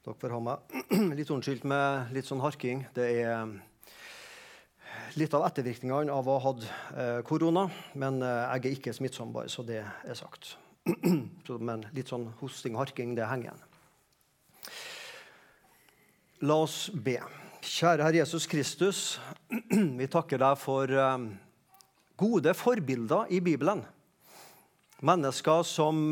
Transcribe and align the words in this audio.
Dere 0.00 0.16
får 0.16 0.32
ha 0.32 0.38
meg 0.40 1.10
litt 1.18 1.28
unnskyldt 1.28 1.66
med 1.68 2.14
litt 2.16 2.24
sånn 2.24 2.40
harking. 2.40 2.86
Det 2.96 3.04
er 3.20 3.34
eh, 3.34 3.50
litt 5.20 5.34
av 5.36 5.42
ettervirkningene 5.44 6.14
av 6.14 6.24
å 6.24 6.36
ha 6.38 6.44
hatt 6.46 6.62
eh, 6.64 7.18
korona. 7.28 7.66
Men 8.00 8.22
eh, 8.24 8.46
jeg 8.56 8.62
er 8.62 8.76
ikke 8.78 8.94
smittsom, 8.96 9.34
bare 9.34 9.52
så 9.52 9.60
det 9.68 9.82
er 9.84 10.16
sagt. 10.16 10.54
men 11.68 11.84
litt 11.92 12.08
sånn 12.08 12.30
hosting 12.40 12.78
og 12.78 12.86
harking, 12.86 13.12
det 13.18 13.28
henger 13.28 13.50
igjen. 13.50 13.66
La 16.48 16.56
oss 16.64 16.78
be. 16.94 17.18
Kjære 17.60 18.06
Herre 18.06 18.22
Jesus 18.22 18.48
Kristus, 18.48 19.02
vi 20.00 20.08
takker 20.08 20.40
deg 20.40 20.56
for 20.62 20.96
gode 22.24 22.56
forbilder 22.56 23.28
i 23.36 23.44
Bibelen. 23.44 23.84
Mennesker 25.04 25.60
som 25.68 26.08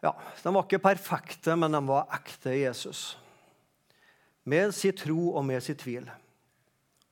ja, 0.00 0.12
De 0.42 0.54
var 0.54 0.64
ikke 0.64 0.82
perfekte, 0.82 1.56
men 1.58 1.74
de 1.74 1.80
var 1.88 2.08
ekte 2.14 2.54
Jesus. 2.54 3.16
Med 4.48 4.72
sin 4.74 4.96
tro 4.96 5.32
og 5.34 5.44
med 5.44 5.62
sin 5.64 5.76
tvil. 5.78 6.06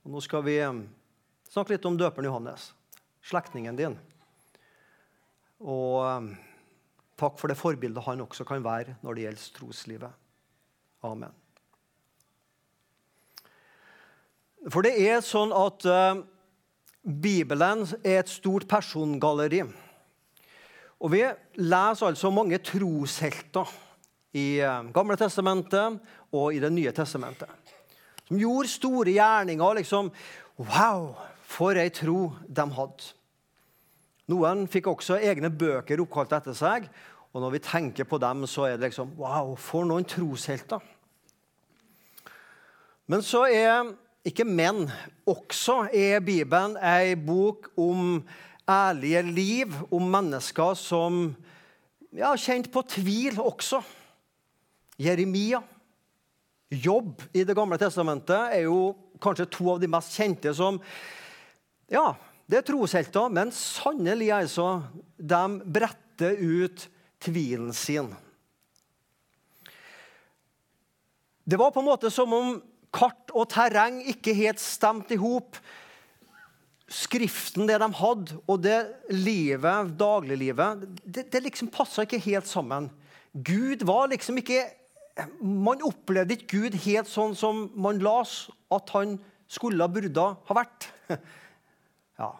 Og 0.05 0.13
nå 0.13 0.21
skal 0.23 0.45
vi 0.45 0.55
um, 0.63 0.85
snakke 1.51 1.75
litt 1.75 1.85
om 1.85 1.97
døperen 1.99 2.29
Johannes, 2.29 2.71
slektningen 3.27 3.77
din. 3.77 3.97
Og 5.59 6.05
um, 6.05 6.31
takk 7.19 7.35
for 7.41 7.51
det 7.51 7.59
forbildet 7.59 8.05
han 8.07 8.23
også 8.23 8.47
kan 8.47 8.63
være 8.63 8.95
når 9.03 9.17
det 9.17 9.27
gjelder 9.27 9.51
troslivet. 9.57 10.23
Amen. 11.05 11.35
For 14.71 14.83
det 14.83 14.95
er 14.99 15.19
sånn 15.23 15.51
at 15.55 15.85
uh, 15.91 16.23
Bibelen 17.03 17.85
er 18.01 18.21
et 18.21 18.31
stort 18.31 18.65
persongalleri. 18.67 19.61
Og 20.97 21.11
Vi 21.13 21.21
leser 21.61 22.09
altså 22.09 22.31
mange 22.33 22.57
troshelter 22.57 23.69
i 24.37 24.59
eh, 24.59 24.87
Gamle 24.93 25.17
testamentet 25.19 25.99
og 26.33 26.53
i 26.53 26.61
Det 26.61 26.71
nye 26.73 26.93
testamentet. 26.95 27.49
Som 28.27 28.39
gjorde 28.41 28.69
store 28.69 29.13
gjerninger. 29.13 29.73
liksom, 29.73 30.11
Wow, 30.57 31.15
for 31.45 31.77
ei 31.77 31.89
tro 31.89 32.33
de 32.49 32.65
hadde. 32.73 33.13
Noen 34.27 34.65
fikk 34.67 34.87
også 34.87 35.19
egne 35.21 35.49
bøker 35.53 36.01
oppkalt 36.01 36.33
etter 36.33 36.55
seg. 36.57 36.89
Og 37.31 37.41
når 37.41 37.53
vi 37.53 37.59
tenker 37.59 38.03
på 38.09 38.17
dem, 38.17 38.47
så 38.47 38.65
er 38.65 38.77
det 38.77 38.89
liksom 38.89 39.13
Wow, 39.17 39.55
for 39.55 39.85
noen 39.85 40.03
troshelter. 40.03 40.81
Men 43.07 43.21
så 43.21 43.45
er 43.45 43.93
ikke 44.25 44.43
menn. 44.43 44.89
Også 45.29 45.85
er 45.93 46.19
Bibelen 46.19 46.75
ei 46.81 47.15
bok 47.15 47.69
om 47.77 48.23
ærlige 48.67 49.21
liv 49.23 49.73
om 49.93 50.09
mennesker 50.11 50.75
som 50.75 51.29
ja, 52.11 52.33
kjent 52.35 52.69
på 52.71 52.83
tvil 52.87 53.39
også. 53.39 53.81
Jeremia. 54.99 55.61
Jobb 56.67 57.21
i 57.31 57.45
Det 57.47 57.55
gamle 57.55 57.77
testamentet 57.79 58.57
er 58.57 58.65
jo 58.65 58.91
kanskje 59.23 59.47
to 59.47 59.69
av 59.71 59.79
de 59.79 59.87
mest 59.87 60.17
kjente 60.17 60.51
som 60.55 60.81
Ja, 61.87 62.17
det 62.47 62.57
er 62.59 62.65
troshelter, 62.67 63.29
men 63.31 63.53
sannelig 63.55 64.27
altså, 64.35 64.81
de 65.15 65.43
bretter 65.63 66.35
ut 66.35 66.83
tvilen 67.23 67.71
sin. 67.71 68.09
Det 71.47 71.55
var 71.55 71.71
på 71.71 71.79
en 71.79 71.87
måte 71.87 72.11
som 72.11 72.33
om 72.35 72.57
kart 72.91 73.31
og 73.31 73.47
terreng 73.53 74.01
ikke 74.11 74.35
helt 74.35 74.59
stemte 74.59 75.15
i 75.15 75.21
hop 75.21 75.55
skriften, 76.87 77.67
det 77.67 77.79
de 77.81 77.89
hadde, 77.99 78.37
og 78.47 78.61
det 78.63 78.77
livet, 79.11 79.91
dagliglivet, 79.99 80.85
det, 81.03 81.27
det 81.33 81.43
liksom 81.43 81.71
passa 81.73 82.05
ikke 82.05 82.21
helt 82.23 82.47
sammen. 82.47 82.89
Gud 83.33 83.83
var 83.85 84.07
liksom 84.09 84.39
ikke 84.41 84.63
Man 85.41 85.81
opplevde 85.81 86.35
ikke 86.35 86.59
Gud 86.59 86.75
helt 86.83 87.09
sånn 87.09 87.31
som 87.33 87.63
man 87.73 87.97
las 88.05 88.51
at 88.69 88.91
han 88.93 89.15
skulle 89.49 89.87
burde 89.89 90.29
ha 90.47 90.57
vært. 90.57 90.91
Ja. 92.17 92.31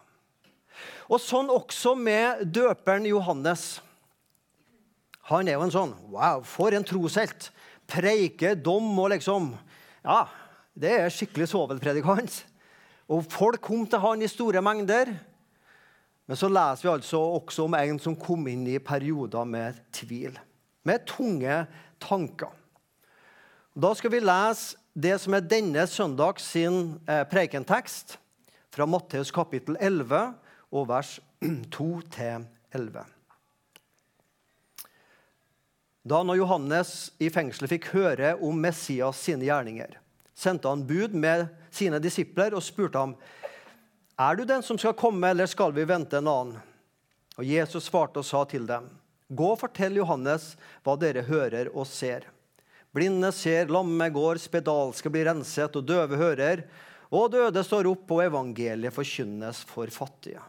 Og 1.05 1.19
sånn 1.21 1.51
også 1.53 1.91
med 1.97 2.39
døperen 2.49 3.05
Johannes. 3.05 3.75
Han 5.29 5.45
er 5.45 5.57
jo 5.57 5.67
en 5.67 5.73
sånn 5.73 5.93
Wow, 6.09 6.41
for 6.45 6.73
en 6.73 6.85
troshelt! 6.85 7.51
Preike, 7.87 8.55
dom 8.57 8.89
og 8.97 9.11
liksom 9.13 9.51
Ja, 10.01 10.23
det 10.73 10.95
er 10.97 11.13
skikkelig 11.13 11.49
svovelpredikant. 11.53 12.41
Og 13.07 13.25
folk 13.31 13.61
kom 13.63 13.85
til 13.87 14.01
han 14.03 14.23
i 14.23 14.29
store 14.31 14.61
mengder. 14.63 15.13
Men 16.27 16.39
så 16.39 16.49
leser 16.51 16.83
vi 16.83 16.91
altså 16.91 17.21
også 17.37 17.67
om 17.67 17.75
en 17.79 17.99
som 18.03 18.17
kom 18.19 18.47
inn 18.51 18.65
i 18.67 18.79
perioder 18.83 19.47
med 19.47 19.79
tvil. 19.95 20.35
Med 20.87 21.05
tunge 21.07 21.61
tanker. 22.03 22.51
Da 23.77 23.93
skal 23.95 24.11
vi 24.11 24.23
lese 24.23 24.75
det 24.97 25.15
som 25.21 25.35
er 25.37 25.45
denne 25.45 25.83
søndags 25.87 26.47
sin 26.51 26.97
eh, 27.05 27.21
prekentekst 27.29 28.17
fra 28.73 28.87
Matteus 28.89 29.29
kapittel 29.31 29.77
11 29.79 30.33
og 30.73 30.87
vers 30.89 31.19
2-11. 31.77 33.05
Da 36.07 36.23
når 36.23 36.39
Johannes 36.39 36.91
i 37.19 37.29
fengselet 37.33 37.71
fikk 37.75 37.91
høre 37.93 38.33
om 38.43 38.57
Messias 38.63 39.19
sine 39.27 39.47
gjerninger, 39.47 39.97
sendte 40.37 40.71
han 40.71 40.85
bud 40.87 41.15
med 41.17 41.47
sine 41.77 42.01
disipler 42.03 42.57
og 42.57 42.65
spurte 42.65 43.05
ham 43.05 43.13
er 44.17 44.35
du 44.35 44.47
den 44.49 44.63
som 44.65 44.79
skal 44.81 44.95
komme, 44.97 45.29
eller 45.29 45.45
skal 45.45 45.75
vi 45.75 45.85
vente 45.85 46.17
en 46.17 46.29
annen. 46.31 46.61
Og 47.37 47.45
Jesus 47.45 47.85
svarte 47.85 48.23
og 48.23 48.25
sa 48.25 48.41
til 48.49 48.65
dem, 48.65 48.89
Gå 49.29 49.51
og 49.53 49.59
fortell 49.61 49.99
Johannes 49.99 50.55
hva 50.85 50.95
dere 50.97 51.21
hører 51.27 51.69
og 51.69 51.85
ser. 51.85 52.25
Blinde 52.95 53.29
ser, 53.35 53.67
lamme 53.69 54.07
går, 54.09 54.39
spedalske 54.41 55.11
blir 55.13 55.27
renset, 55.27 55.75
og 55.75 55.85
døve 55.85 56.17
hører. 56.17 56.63
Og 57.13 57.29
døde 57.35 57.61
står 57.63 57.91
opp, 57.91 58.07
og 58.15 58.23
evangeliet 58.23 58.95
forkynnes 58.95 59.59
for 59.69 59.91
fattige. 59.93 60.41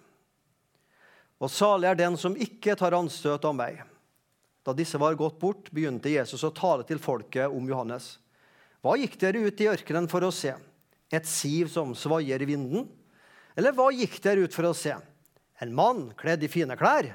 Og 1.38 1.52
salig 1.52 1.90
er 1.90 1.98
den 1.98 2.16
som 2.18 2.38
ikke 2.38 2.76
tar 2.78 2.96
anstøt 2.96 3.44
av 3.44 3.54
meg. 3.58 3.82
Da 4.64 4.72
disse 4.76 4.98
var 5.00 5.18
gått 5.18 5.36
bort, 5.42 5.68
begynte 5.74 6.14
Jesus 6.14 6.46
å 6.46 6.54
tale 6.54 6.86
til 6.88 7.02
folket 7.02 7.52
om 7.52 7.68
Johannes. 7.68 8.16
Hva 8.80 8.96
gikk 8.96 9.18
dere 9.20 9.44
ut 9.44 9.60
i 9.60 9.68
ørkenen 9.70 10.08
for 10.10 10.24
å 10.24 10.32
se? 10.34 10.54
Et 11.12 11.24
siv 11.28 11.70
som 11.72 11.94
svaier 11.96 12.42
i 12.42 12.48
vinden? 12.48 12.88
Eller 13.58 13.74
hva 13.74 13.88
gikk 13.94 14.18
dere 14.22 14.44
ut 14.44 14.54
for 14.54 14.68
å 14.68 14.76
se? 14.76 14.94
En 15.58 15.72
mann 15.74 16.08
kledd 16.18 16.44
i 16.44 16.50
fine 16.52 16.76
klær? 16.78 17.10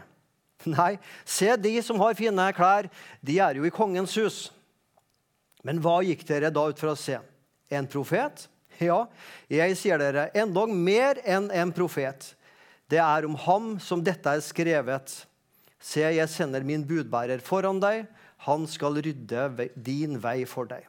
Nei, 0.67 0.97
se 1.27 1.51
de 1.59 1.75
som 1.83 1.99
har 2.01 2.15
fine 2.17 2.47
klær, 2.55 2.89
de 3.21 3.37
er 3.43 3.59
jo 3.59 3.67
i 3.67 3.73
kongens 3.73 4.15
hus. 4.19 4.39
Men 5.63 5.79
hva 5.83 6.01
gikk 6.03 6.25
dere 6.27 6.51
da 6.53 6.65
ut 6.71 6.79
for 6.79 6.93
å 6.93 6.99
se? 6.99 7.19
En 7.71 7.87
profet? 7.89 8.47
Ja, 8.81 9.03
jeg 9.53 9.75
sier 9.79 10.01
dere, 10.01 10.29
endog 10.35 10.71
mer 10.73 11.19
enn 11.29 11.51
en 11.53 11.71
profet. 11.75 12.33
Det 12.89 12.99
er 12.99 13.27
om 13.27 13.37
ham 13.45 13.75
som 13.79 14.01
dette 14.03 14.29
er 14.29 14.43
skrevet. 14.43 15.13
Se, 15.83 16.01
jeg 16.01 16.29
sender 16.31 16.65
min 16.65 16.83
budbærer 16.87 17.43
foran 17.43 17.79
deg. 17.83 18.07
Han 18.47 18.65
skal 18.67 18.99
rydde 19.03 19.69
din 19.75 20.17
vei 20.19 20.41
for 20.49 20.67
deg. 20.67 20.87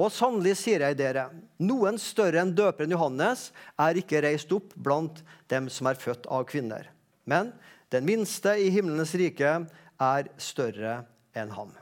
Og 0.00 0.08
sannelig 0.14 0.54
sier 0.62 0.80
jeg 0.80 0.96
dere, 0.96 1.26
noen 1.60 1.98
større 2.00 2.40
enn 2.40 2.54
døperen 2.56 2.94
Johannes 2.94 3.50
er 3.80 3.98
ikke 4.00 4.22
reist 4.24 4.52
opp 4.56 4.72
blant 4.80 5.20
dem 5.52 5.68
som 5.72 5.90
er 5.90 6.00
født 6.00 6.28
av 6.32 6.46
kvinner. 6.48 6.88
Men 7.28 7.52
den 7.92 8.06
minste 8.08 8.54
i 8.56 8.70
himlenes 8.72 9.12
rike 9.18 9.52
er 10.00 10.30
større 10.40 11.02
enn 11.36 11.52
ham. 11.52 11.74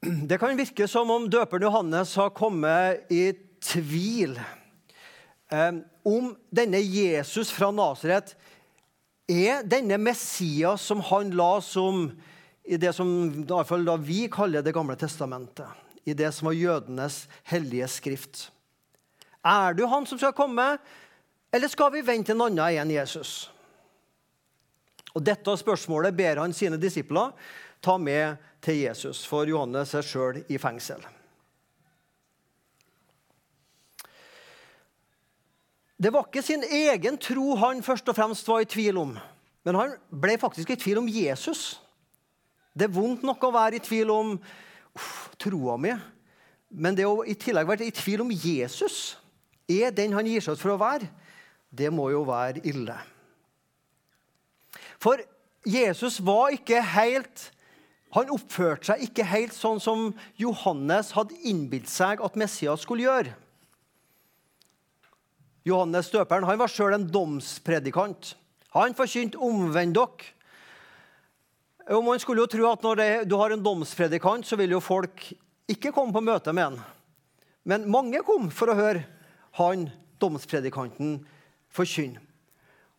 Det 0.00 0.40
kan 0.40 0.56
virke 0.56 0.88
som 0.88 1.10
om 1.12 1.28
døperen 1.32 1.64
Johannes 1.68 2.12
har 2.16 2.32
kommet 2.36 3.08
i 3.12 3.30
tvil 3.60 4.38
eh, 5.52 5.80
om 6.08 6.30
denne 6.48 6.80
Jesus 6.80 7.52
fra 7.52 7.68
Nasaret 7.72 8.32
er 9.30 9.60
denne 9.68 10.00
Messias 10.00 10.86
som 10.88 11.04
han 11.10 11.34
la 11.36 11.52
som 11.64 12.08
i 12.70 12.76
det 12.78 12.92
som 12.94 13.08
da 13.46 13.96
vi 13.98 14.28
kaller 14.30 14.62
Det 14.62 14.72
gamle 14.72 14.94
testamentet, 14.96 15.66
i 16.04 16.14
det 16.14 16.30
som 16.32 16.46
var 16.46 16.54
jødenes 16.54 17.26
hellige 17.42 17.88
skrift. 17.88 18.52
Er 19.42 19.74
du 19.74 19.86
han 19.86 20.06
som 20.06 20.18
skal 20.18 20.32
komme, 20.32 20.78
eller 21.50 21.68
skal 21.68 21.90
vi 21.92 22.04
vente 22.06 22.30
en 22.32 22.44
annen 22.46 22.78
enn 22.78 22.92
Jesus? 22.94 23.50
Og 25.10 25.24
Dette 25.26 25.56
spørsmålet 25.58 26.14
ber 26.14 26.38
han 26.38 26.54
sine 26.54 26.78
disipler 26.78 27.34
ta 27.82 27.98
med 27.98 28.38
til 28.62 28.84
Jesus, 28.84 29.24
for 29.26 29.50
Johannes 29.50 29.96
er 29.98 30.06
sjøl 30.06 30.44
i 30.46 30.58
fengsel. 30.60 31.02
Det 35.98 36.14
var 36.14 36.30
ikke 36.30 36.46
sin 36.46 36.62
egen 36.62 37.18
tro 37.18 37.56
han 37.60 37.82
først 37.82 38.08
og 38.08 38.16
fremst 38.16 38.46
var 38.48 38.62
i 38.62 38.70
tvil 38.70 39.02
om, 39.02 39.18
men 39.66 39.76
han 39.76 39.98
ble 40.08 40.38
faktisk 40.38 40.70
i 40.70 40.78
tvil 40.78 41.02
om 41.02 41.10
Jesus. 41.10 41.80
Det 42.74 42.86
er 42.86 42.94
vondt 42.94 43.24
nok 43.26 43.42
å 43.44 43.52
være 43.54 43.78
i 43.78 43.84
tvil 43.84 44.10
om 44.14 44.34
uff, 44.36 45.30
troa 45.40 45.76
mi, 45.80 45.94
men 46.70 46.96
det 46.98 47.06
å 47.08 47.24
i 47.26 47.34
tillegg 47.34 47.66
være 47.66 47.88
i 47.88 47.94
tvil 47.94 48.22
om 48.24 48.30
Jesus 48.30 49.16
er 49.70 49.94
den 49.94 50.14
han 50.14 50.26
gir 50.26 50.42
seg 50.42 50.54
ut 50.54 50.62
for 50.62 50.74
å 50.74 50.80
være, 50.80 51.08
det 51.70 51.90
må 51.94 52.08
jo 52.12 52.22
være 52.26 52.62
ille. 52.66 52.96
For 55.00 55.22
Jesus 55.66 56.18
var 56.24 56.54
ikke 56.54 56.82
helt 56.96 57.50
Han 58.10 58.30
oppførte 58.34 58.88
seg 58.88 59.04
ikke 59.04 59.22
helt 59.22 59.52
sånn 59.54 59.78
som 59.78 60.08
Johannes 60.34 61.12
hadde 61.14 61.36
innbilt 61.46 61.86
seg 61.86 62.18
at 62.18 62.34
Messias 62.34 62.82
skulle 62.82 63.04
gjøre. 63.04 63.36
Johannes 65.62 66.10
døperen 66.10 66.48
han 66.48 66.58
var 66.58 66.72
sjøl 66.72 66.96
en 66.96 67.06
domspredikant. 67.06 68.32
Han 68.74 68.96
forkynte 68.98 69.38
'omvend 69.38 69.94
dere'. 69.94 70.26
Og 71.90 72.04
Man 72.04 72.20
skulle 72.22 72.44
jo 72.44 72.50
tro 72.50 72.66
at 72.70 72.82
når 72.86 72.98
det, 73.00 73.10
du 73.30 73.36
har 73.40 73.50
en 73.50 73.62
domspredikant, 73.62 74.46
så 74.46 74.56
vil 74.56 74.76
jo 74.76 74.80
folk 74.80 75.32
ikke 75.70 75.92
komme 75.94 76.14
på 76.14 76.22
møte 76.22 76.52
med 76.54 76.68
han. 76.68 76.80
Men 77.66 77.88
mange 77.90 78.22
kom 78.26 78.48
for 78.54 78.70
å 78.70 78.78
høre 78.78 79.04
han 79.58 79.88
domspredikanten 80.22 81.18
forkynne. 81.74 82.22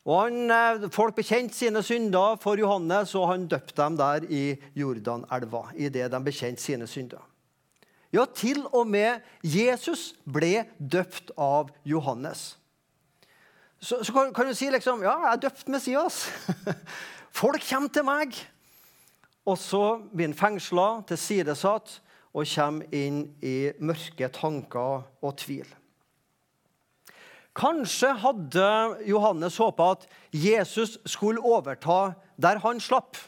Og 0.02 0.24
han, 0.24 0.52
eh, 0.52 0.90
Folk 0.90 1.16
bekjente 1.16 1.54
sine 1.54 1.84
synder 1.84 2.40
for 2.42 2.58
Johannes, 2.58 3.14
og 3.16 3.28
han 3.30 3.48
døpte 3.48 3.76
dem 3.78 3.98
der 3.98 4.26
i 4.30 4.58
Jordanelva. 4.76 5.72
det 5.78 6.12
de 6.12 6.20
bekjente 6.20 6.62
sine 6.62 6.88
synder. 6.88 7.22
Ja, 8.12 8.26
til 8.26 8.66
og 8.74 8.88
med 8.88 9.22
Jesus 9.44 10.16
ble 10.26 10.66
døpt 10.80 11.32
av 11.38 11.70
Johannes. 11.86 12.58
Så, 13.80 14.04
så 14.04 14.12
kan, 14.14 14.34
kan, 14.34 14.48
du 14.48 14.54
si 14.54 14.70
liksom 14.70 15.02
Ja, 15.02 15.16
jeg 15.26 15.34
er 15.34 15.38
døpt 15.38 15.68
Messias. 15.68 16.30
Folk 17.32 17.62
kommer 17.70 17.90
til 17.90 18.04
meg. 18.04 18.36
Og 19.50 19.58
så 19.58 19.84
blir 20.12 20.30
han 20.30 20.38
fengsla, 20.38 21.02
tilsidesatt, 21.10 22.00
og 22.32 22.48
kommer 22.48 22.96
inn 22.96 23.24
i 23.44 23.72
mørke 23.84 24.30
tanker 24.32 25.02
og 25.22 25.34
tvil. 25.42 25.68
Kanskje 27.58 28.14
hadde 28.22 28.68
Johannes 29.10 29.58
håpa 29.60 29.90
at 29.98 30.06
Jesus 30.32 30.96
skulle 31.04 31.44
overta 31.44 32.14
der 32.40 32.62
han 32.64 32.80
slapp. 32.80 33.20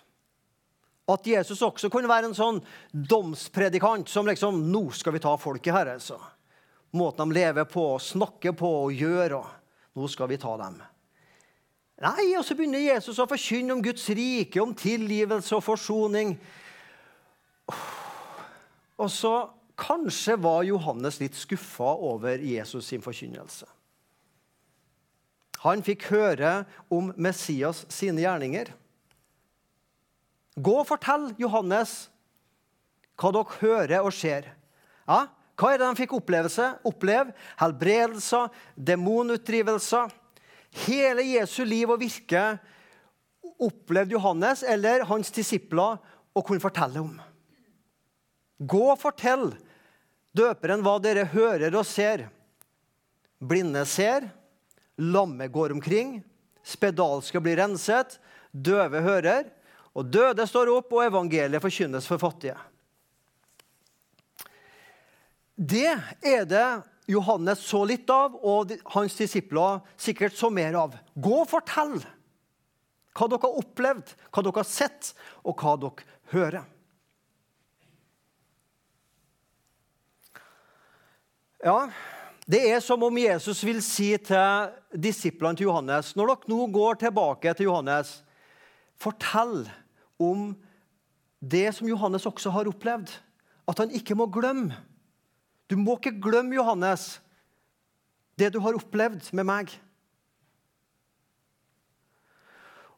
At 1.12 1.28
Jesus 1.28 1.60
også 1.62 1.90
kunne 1.92 2.08
være 2.08 2.30
en 2.30 2.38
sånn 2.38 2.62
domspredikant 2.94 4.08
som 4.08 4.30
liksom 4.30 4.62
Nå 4.72 4.86
skal 4.96 5.18
vi 5.18 5.24
ta 5.26 5.36
folket 5.36 5.76
her, 5.76 5.92
altså. 5.98 6.22
Måten 6.96 7.34
de 7.34 7.42
lever 7.42 7.68
på, 7.68 7.98
snakker 8.00 8.56
på 8.56 8.70
og 8.86 8.96
gjør. 8.96 9.42
Nå 9.98 10.08
skal 10.08 10.32
vi 10.32 10.40
ta 10.40 10.56
dem. 10.62 10.80
Nei, 12.04 12.34
og 12.36 12.44
så 12.44 12.56
begynner 12.58 12.84
Jesus 12.84 13.20
å 13.22 13.28
forkynne 13.30 13.76
om 13.76 13.82
Guds 13.84 14.04
rike, 14.12 14.60
om 14.60 14.74
tilgivelse 14.76 15.56
og 15.56 15.64
forsoning. 15.64 16.36
Og 19.00 19.12
så 19.12 19.36
Kanskje 19.74 20.36
var 20.38 20.62
Johannes 20.68 21.16
litt 21.18 21.34
skuffa 21.34 21.96
over 22.06 22.38
Jesus 22.38 22.86
sin 22.92 23.02
forkynnelse. 23.02 23.66
Han 25.64 25.82
fikk 25.82 26.06
høre 26.12 26.52
om 26.94 27.10
Messias 27.18 27.82
sine 27.90 28.22
gjerninger. 28.22 28.70
Gå 30.62 30.76
og 30.78 30.86
fortell 30.92 31.32
Johannes 31.42 31.96
hva 33.18 33.32
dere 33.34 33.58
hører 33.64 34.06
og 34.06 34.14
ser. 34.14 34.52
Ja, 35.08 35.24
hva 35.58 35.72
er 35.72 35.82
det 35.82 35.88
de 35.90 36.02
fikk 36.04 36.14
opplevelse? 36.20 36.68
oppleve? 36.86 37.34
Helbredelser, 37.58 38.54
demonutdrivelser 38.78 40.14
Hele 40.74 41.26
Jesu 41.28 41.62
liv 41.66 41.92
og 41.94 42.02
virke 42.02 42.42
opplevde 43.62 44.16
Johannes 44.16 44.64
eller 44.66 45.06
hans 45.08 45.32
disipler 45.34 46.00
å 46.34 46.42
kunne 46.46 46.64
fortelle 46.64 47.04
om. 47.04 47.14
Gå 48.58 48.84
og 48.92 49.00
fortell 49.02 49.52
døperen 50.34 50.84
hva 50.86 50.98
dere 51.04 51.28
hører 51.30 51.76
og 51.78 51.86
ser. 51.88 52.28
Blinde 53.44 53.84
ser, 53.90 54.30
lamme 54.98 55.50
går 55.52 55.76
omkring, 55.76 56.22
spedalske 56.64 57.42
blir 57.44 57.60
renset, 57.60 58.18
døve 58.52 59.02
hører, 59.04 59.50
og 59.94 60.08
døde 60.10 60.46
står 60.50 60.72
opp, 60.74 60.94
og 60.96 61.06
evangeliet 61.06 61.62
forkynnes 61.62 62.08
for 62.10 62.22
fattige. 62.22 62.58
Det 65.54 65.92
er 66.26 66.48
det 66.50 66.68
Johannes 67.10 67.64
så 67.68 67.84
litt 67.88 68.10
av, 68.14 68.36
og 68.40 68.72
hans 68.94 69.16
disipler 69.20 69.82
sikkert 70.00 70.38
så 70.38 70.50
mer 70.54 70.78
av. 70.80 70.96
Gå 71.16 71.42
og 71.42 71.50
fortell 71.52 71.98
hva 73.14 73.28
dere 73.30 73.44
har 73.44 73.60
opplevd, 73.62 74.14
hva 74.34 74.44
dere 74.46 74.62
har 74.62 74.70
sett, 74.70 75.12
og 75.46 75.60
hva 75.62 75.76
dere 75.82 76.08
hører. 76.34 76.64
Ja, 81.64 81.88
Det 82.44 82.60
er 82.60 82.82
som 82.84 83.04
om 83.08 83.18
Jesus 83.18 83.62
vil 83.64 83.78
si 83.80 84.10
til 84.20 84.72
disiplene 85.00 85.56
til 85.56 85.70
Johannes 85.70 86.10
Når 86.12 86.28
dere 86.28 86.52
nå 86.52 86.66
går 86.76 86.98
tilbake 87.00 87.54
til 87.56 87.70
Johannes, 87.70 88.18
fortell 89.00 89.62
om 90.20 90.50
det 91.40 91.70
som 91.78 91.88
Johannes 91.88 92.28
også 92.28 92.52
har 92.52 92.68
opplevd. 92.68 93.14
At 93.64 93.80
han 93.80 93.96
ikke 93.96 94.16
må 94.20 94.28
glemme 94.28 94.76
du 95.74 95.80
må 95.82 95.98
ikke 95.98 96.14
glemme, 96.22 96.54
Johannes, 96.54 97.18
det 98.38 98.52
du 98.54 98.60
har 98.62 98.78
opplevd 98.78 99.32
med 99.34 99.48
meg. 99.50 99.72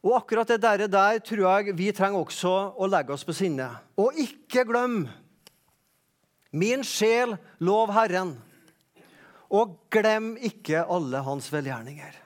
Og 0.04 0.18
akkurat 0.19 0.51
det 0.51 0.60
der, 0.62 0.83
der 0.92 1.22
tror 1.24 1.45
jeg 1.48 1.77
vi 1.80 1.88
trenger 1.95 2.19
også 2.19 2.51
å 2.75 2.89
legge 2.92 3.16
oss 3.16 3.24
på 3.25 3.33
sinne. 3.36 3.69
Og 3.98 4.19
ikke 4.19 4.68
glem 4.68 5.06
Min 6.56 6.86
sjel, 6.88 7.33
lov 7.60 7.89
Herren. 7.92 8.36
Og 9.51 9.74
glem 9.92 10.36
ikke 10.39 10.86
alle 10.88 11.19
hans 11.25 11.50
velgjerninger. 11.51 12.22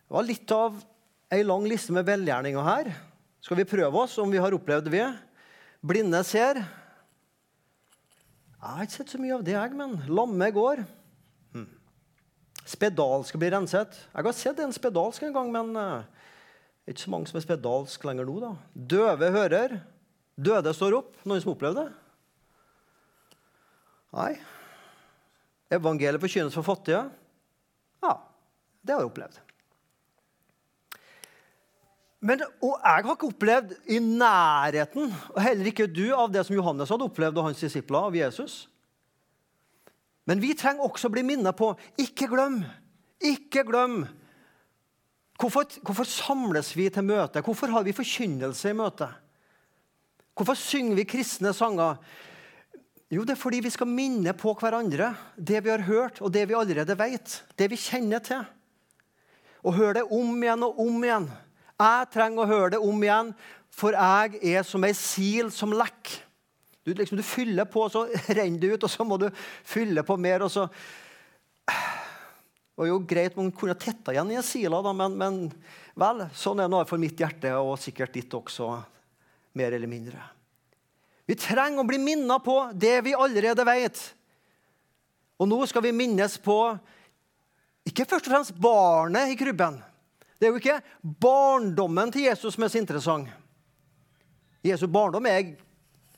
Det 0.00 0.16
var 0.16 0.26
litt 0.26 0.52
av 0.52 0.76
ei 1.32 1.40
lang 1.46 1.64
liste 1.68 1.94
med 1.96 2.08
velgjerninger 2.08 2.66
her. 2.66 2.92
Skal 3.40 3.60
vi 3.62 3.68
prøve 3.68 4.04
oss 4.04 4.18
om 4.20 4.28
vi 4.32 4.42
har 4.42 4.52
opplevd 4.52 4.90
det? 4.92 5.06
Blinde 5.80 6.20
ser, 6.28 6.60
jeg 8.60 8.76
har 8.76 8.84
ikke 8.84 8.96
sett 8.98 9.12
så 9.14 9.20
mye 9.20 9.36
av 9.38 9.44
det, 9.44 9.54
jeg, 9.56 9.76
men 9.76 9.94
lamme 10.12 10.50
går. 10.52 10.82
Hm. 11.56 11.68
Spedalsk 12.68 13.38
blir 13.40 13.54
renset. 13.56 13.96
Jeg 14.12 14.26
har 14.26 14.36
sett 14.36 14.60
en 14.60 14.74
spedalsk 14.76 15.24
en 15.24 15.36
gang, 15.38 15.48
men 15.54 15.70
uh, 15.80 16.20
ikke 16.84 17.06
så 17.06 17.12
mange 17.14 17.30
som 17.30 17.40
er 17.40 17.46
spedalsk 17.46 18.04
lenger 18.04 18.28
nå. 18.28 18.36
da. 18.44 18.52
Døve 18.74 19.32
hører. 19.32 19.78
Døde 20.36 20.74
står 20.76 20.98
opp. 21.00 21.16
Noen 21.24 21.40
som 21.40 21.54
opplevde 21.54 21.86
det? 21.86 21.96
Nei. 24.16 24.32
Evangeliet 25.72 26.20
forkynnes 26.20 26.56
for 26.56 26.66
fattige. 26.66 27.04
Ja, 28.04 28.16
det 28.84 28.92
har 28.92 29.04
jeg 29.04 29.12
opplevd. 29.12 29.40
Men, 32.20 32.42
og 32.60 32.74
jeg 32.76 33.04
har 33.06 33.14
ikke 33.14 33.30
opplevd 33.30 33.70
i 33.88 33.96
nærheten, 34.04 35.08
og 35.32 35.40
heller 35.40 35.70
ikke 35.70 35.88
du, 35.88 36.10
av 36.12 36.28
det 36.32 36.44
som 36.44 36.56
Johannes 36.58 36.92
hadde 36.92 37.06
opplevd 37.08 37.40
og 37.40 37.48
hans 37.48 37.62
disipler 37.64 38.10
av 38.10 38.18
Jesus. 38.18 38.66
Men 40.28 40.42
vi 40.42 40.52
trenger 40.54 40.84
også 40.84 41.08
å 41.08 41.14
bli 41.14 41.24
minnet 41.24 41.56
på 41.56 41.72
ikke 42.00 42.28
glem, 42.30 42.60
ikke 43.24 43.64
glem. 43.66 44.02
Hvorfor, 45.40 45.64
hvorfor 45.80 46.04
samles 46.04 46.74
vi 46.76 46.90
til 46.92 47.08
møte? 47.08 47.40
Hvorfor 47.40 47.72
har 47.72 47.86
vi 47.88 47.96
forkynnelse 47.96 48.70
i 48.70 48.76
møte? 48.76 49.08
Hvorfor 50.36 50.58
synger 50.60 51.00
vi 51.00 51.08
kristne 51.08 51.54
sanger? 51.56 51.96
Jo, 53.10 53.24
det 53.24 53.34
er 53.34 53.40
fordi 53.40 53.64
vi 53.64 53.72
skal 53.72 53.88
minne 53.90 54.36
på 54.38 54.52
hverandre 54.60 55.14
det 55.34 55.64
vi 55.64 55.72
har 55.72 55.88
hørt, 55.88 56.20
og 56.20 56.30
det 56.36 56.44
vi 56.46 56.54
allerede 56.54 56.94
vet. 57.00 57.40
Det 57.56 57.66
vi 57.72 57.80
kjenner 57.80 58.22
til. 58.22 58.44
Og 59.64 59.74
høre 59.80 60.02
det 60.02 60.10
om 60.12 60.36
igjen 60.36 60.68
og 60.68 60.78
om 60.84 61.00
igjen. 61.04 61.26
Jeg 61.80 62.10
trenger 62.12 62.44
å 62.44 62.50
høre 62.50 62.72
det 62.74 62.82
om 62.84 63.04
igjen, 63.04 63.30
for 63.72 63.96
jeg 63.96 64.40
er 64.52 64.66
som 64.66 64.84
ei 64.84 64.92
sil 64.96 65.48
som 65.54 65.72
lekker. 65.72 66.26
Du, 66.84 66.92
liksom, 66.96 67.18
du, 67.20 67.24
fyller 67.24 67.68
på, 67.68 67.86
så 67.92 68.06
renner 68.38 68.60
det 68.60 68.74
ut, 68.74 68.84
og 68.84 68.92
så 68.92 69.04
må 69.06 69.16
du 69.20 69.28
fylle 69.68 70.04
på 70.06 70.16
mer. 70.20 70.44
og 70.44 70.52
så... 70.52 70.68
Det 71.68 72.80
var 72.80 72.88
jo 72.88 73.00
greit 73.04 73.34
man 73.36 73.50
kunne 73.52 73.76
tetta 73.76 74.14
igjen 74.14 74.30
i 74.32 74.38
en 74.40 74.46
sila, 74.46 74.78
da, 74.80 74.94
men, 74.96 75.16
men, 75.20 75.34
vel, 76.00 76.22
sånn 76.32 76.62
er 76.64 76.70
det 76.72 76.86
for 76.88 77.00
mitt 77.02 77.20
hjerte, 77.20 77.52
og 77.60 77.76
sikkert 77.80 78.14
ditt 78.16 78.32
også, 78.32 78.70
mer 79.60 79.76
eller 79.76 79.90
mindre. 79.90 80.22
Vi 81.28 81.36
trenger 81.36 81.84
å 81.84 81.86
bli 81.86 82.00
minnet 82.00 82.42
på 82.42 82.56
det 82.72 82.94
vi 83.04 83.12
allerede 83.12 83.66
vet. 83.68 84.00
Og 85.36 85.48
nå 85.48 85.60
skal 85.68 85.84
vi 85.84 85.92
minnes 85.94 86.38
på 86.40 86.56
ikke 87.86 88.08
først 88.08 88.26
og 88.28 88.32
fremst 88.32 88.56
barnet 88.60 89.32
i 89.32 89.36
krybben, 89.38 89.78
det 90.40 90.48
er 90.48 90.54
jo 90.54 90.60
ikke 90.60 90.80
barndommen 91.20 92.12
til 92.12 92.24
Jesus 92.24 92.56
som 92.56 92.64
er 92.64 92.72
så 92.72 92.80
interessant. 92.80 93.28
Jesu 94.64 94.86
barndom 94.88 95.26
er 95.28 95.52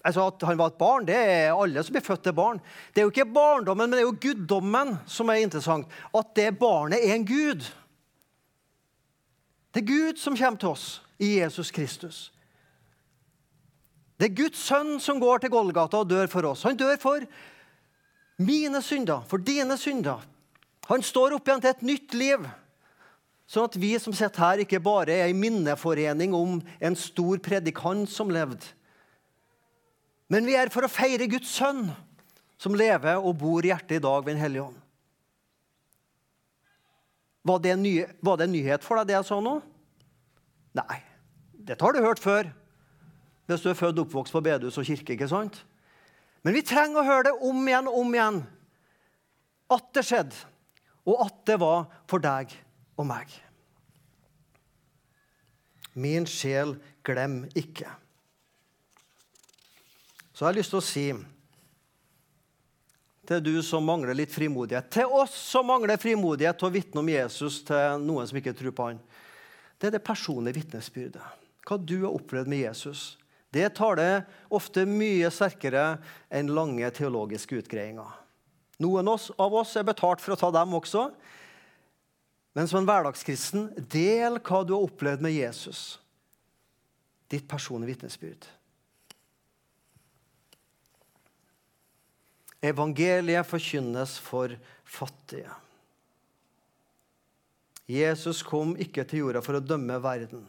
altså 0.03 0.27
At 0.27 0.43
han 0.43 0.59
var 0.59 0.73
et 0.73 0.79
barn, 0.79 1.07
det 1.07 1.15
er 1.15 1.53
alle 1.55 1.83
som 1.83 1.95
blir 1.95 2.03
født 2.03 2.25
til 2.27 2.35
barn. 2.35 2.59
Det 2.91 3.01
er 3.01 3.07
jo 3.07 3.13
ikke 3.13 3.35
barndommen, 3.35 3.87
men 3.87 3.95
det 3.95 4.03
er 4.03 4.09
jo 4.09 4.19
guddommen 4.19 4.97
som 5.07 5.31
er 5.31 5.45
interessant. 5.45 5.87
At 6.15 6.33
det 6.35 6.59
barnet 6.59 6.99
er 6.99 7.15
en 7.15 7.27
gud. 7.27 7.63
Det 9.73 9.83
er 9.83 9.87
Gud 9.87 10.19
som 10.19 10.37
kommer 10.37 10.59
til 10.59 10.69
oss 10.69 10.87
i 11.23 11.39
Jesus 11.39 11.71
Kristus. 11.71 12.33
Det 14.19 14.29
er 14.29 14.37
Guds 14.43 14.59
sønn 14.59 14.99
som 15.01 15.21
går 15.23 15.39
til 15.43 15.51
Golgata 15.55 16.03
og 16.03 16.11
dør 16.11 16.27
for 16.31 16.51
oss. 16.51 16.67
Han 16.67 16.77
dør 16.77 16.99
for 17.01 17.25
mine 18.43 18.83
synder, 18.83 19.23
for 19.31 19.39
dine 19.39 19.79
synder. 19.79 20.21
Han 20.91 21.03
står 21.03 21.39
opp 21.39 21.47
igjen 21.47 21.63
til 21.63 21.73
et 21.73 21.87
nytt 21.87 22.19
liv 22.19 22.45
Sånn 23.51 23.67
at 23.69 23.77
vi 23.81 23.93
som 24.01 24.15
sitter 24.17 24.43
her, 24.43 24.63
ikke 24.63 24.81
bare 24.83 25.13
er 25.13 25.27
ei 25.27 25.37
minneforening 25.37 26.35
om 26.37 26.61
en 26.81 26.97
stor 26.97 27.41
predikant 27.43 28.09
som 28.11 28.31
levde. 28.33 28.65
Men 30.33 30.47
vi 30.49 30.57
er 30.57 30.73
for 30.73 30.87
å 30.87 30.91
feire 30.91 31.29
Guds 31.29 31.51
sønn, 31.53 31.91
som 32.57 32.77
lever 32.79 33.19
og 33.19 33.37
bor 33.43 33.65
i 33.65 33.73
hjertet 33.73 33.99
i 33.99 34.05
dag 34.05 34.23
ved 34.23 34.37
Den 34.37 34.45
hellige 34.45 34.69
ånd. 34.71 34.79
Var 37.43 37.59
det, 37.59 37.73
en 37.75 37.83
ny, 37.83 37.95
var 38.23 38.39
det 38.39 38.47
en 38.47 38.55
nyhet 38.55 38.85
for 38.87 39.01
deg, 39.01 39.11
det 39.11 39.19
jeg 39.19 39.29
sa 39.29 39.41
nå? 39.43 39.57
Nei. 40.79 41.01
Dette 41.63 41.85
har 41.85 41.95
du 41.95 42.03
hørt 42.03 42.23
før. 42.23 42.49
Hvis 43.51 43.65
du 43.65 43.69
er 43.71 43.79
født 43.79 43.99
og 43.99 44.07
oppvokst 44.07 44.35
på 44.35 44.43
bedehus 44.47 44.79
og 44.79 44.87
kirke. 44.87 45.15
ikke 45.15 45.29
sant? 45.31 45.59
Men 46.43 46.57
vi 46.57 46.65
trenger 46.67 47.03
å 47.03 47.07
høre 47.07 47.27
det 47.29 47.35
om 47.45 47.67
igjen 47.67 47.91
og 47.91 47.99
om 48.01 48.15
igjen. 48.15 48.41
At 49.73 49.91
det 49.95 50.05
skjedde, 50.07 50.39
og 51.07 51.27
at 51.27 51.37
det 51.49 51.59
var 51.63 51.87
for 52.11 52.23
deg 52.23 52.55
og 52.97 53.09
meg. 53.09 53.33
Min 55.93 56.27
sjel, 56.29 56.77
glem 57.05 57.43
ikke. 57.59 57.91
Så 60.33 60.45
jeg 60.45 60.49
har 60.49 60.57
lyst 60.57 60.73
til 60.73 60.81
å 60.81 60.87
si 60.87 61.07
til 63.29 63.43
du 63.45 63.55
som 63.63 63.85
mangler 63.87 64.17
litt 64.19 64.33
frimodighet, 64.35 64.89
til 64.91 65.13
oss 65.15 65.35
som 65.53 65.69
mangler 65.69 66.01
frimodighet 66.01 66.59
til 66.59 66.69
å 66.69 66.75
vitne 66.75 67.03
om 67.05 67.11
Jesus 67.13 67.61
til 67.69 68.01
noen 68.03 68.27
som 68.29 68.39
ikke 68.41 68.55
tror 68.59 68.75
på 68.75 68.89
han, 68.91 69.03
det 69.79 69.91
er 69.91 69.97
det 69.97 70.07
personlige 70.07 70.61
vitnesbyrdet. 70.61 71.23
Hva 71.67 71.79
du 71.79 72.01
har 72.03 72.15
opplevd 72.15 72.51
med 72.51 72.65
Jesus. 72.65 73.17
Det 73.53 73.69
taler 73.77 74.25
ofte 74.51 74.85
mye 74.89 75.29
sterkere 75.31 76.01
enn 76.33 76.51
lange 76.55 76.89
teologiske 76.95 77.61
utgreiinger. 77.61 78.09
Noen 78.83 79.11
av 79.13 79.55
oss 79.61 79.77
er 79.77 79.87
betalt 79.87 80.23
for 80.23 80.35
å 80.35 80.41
ta 80.41 80.51
dem 80.55 80.75
også. 80.79 81.11
Men 82.53 82.69
som 82.69 82.83
en 82.83 82.89
hverdagskristen, 82.89 83.71
del 83.93 84.37
hva 84.45 84.61
du 84.65 84.75
har 84.75 84.85
opplevd 84.85 85.25
med 85.25 85.33
Jesus. 85.33 85.97
Ditt 87.33 87.47
personlige 87.49 87.95
vitnesbyrd. 87.95 88.49
Evangeliet 92.63 93.49
forkynnes 93.49 94.19
for 94.23 94.53
fattige. 94.85 95.51
Jesus 97.91 98.45
kom 98.47 98.77
ikke 98.81 99.03
til 99.09 99.25
jorda 99.25 99.43
for 99.43 99.59
å 99.59 99.65
dømme 99.65 99.97
verden, 100.05 100.45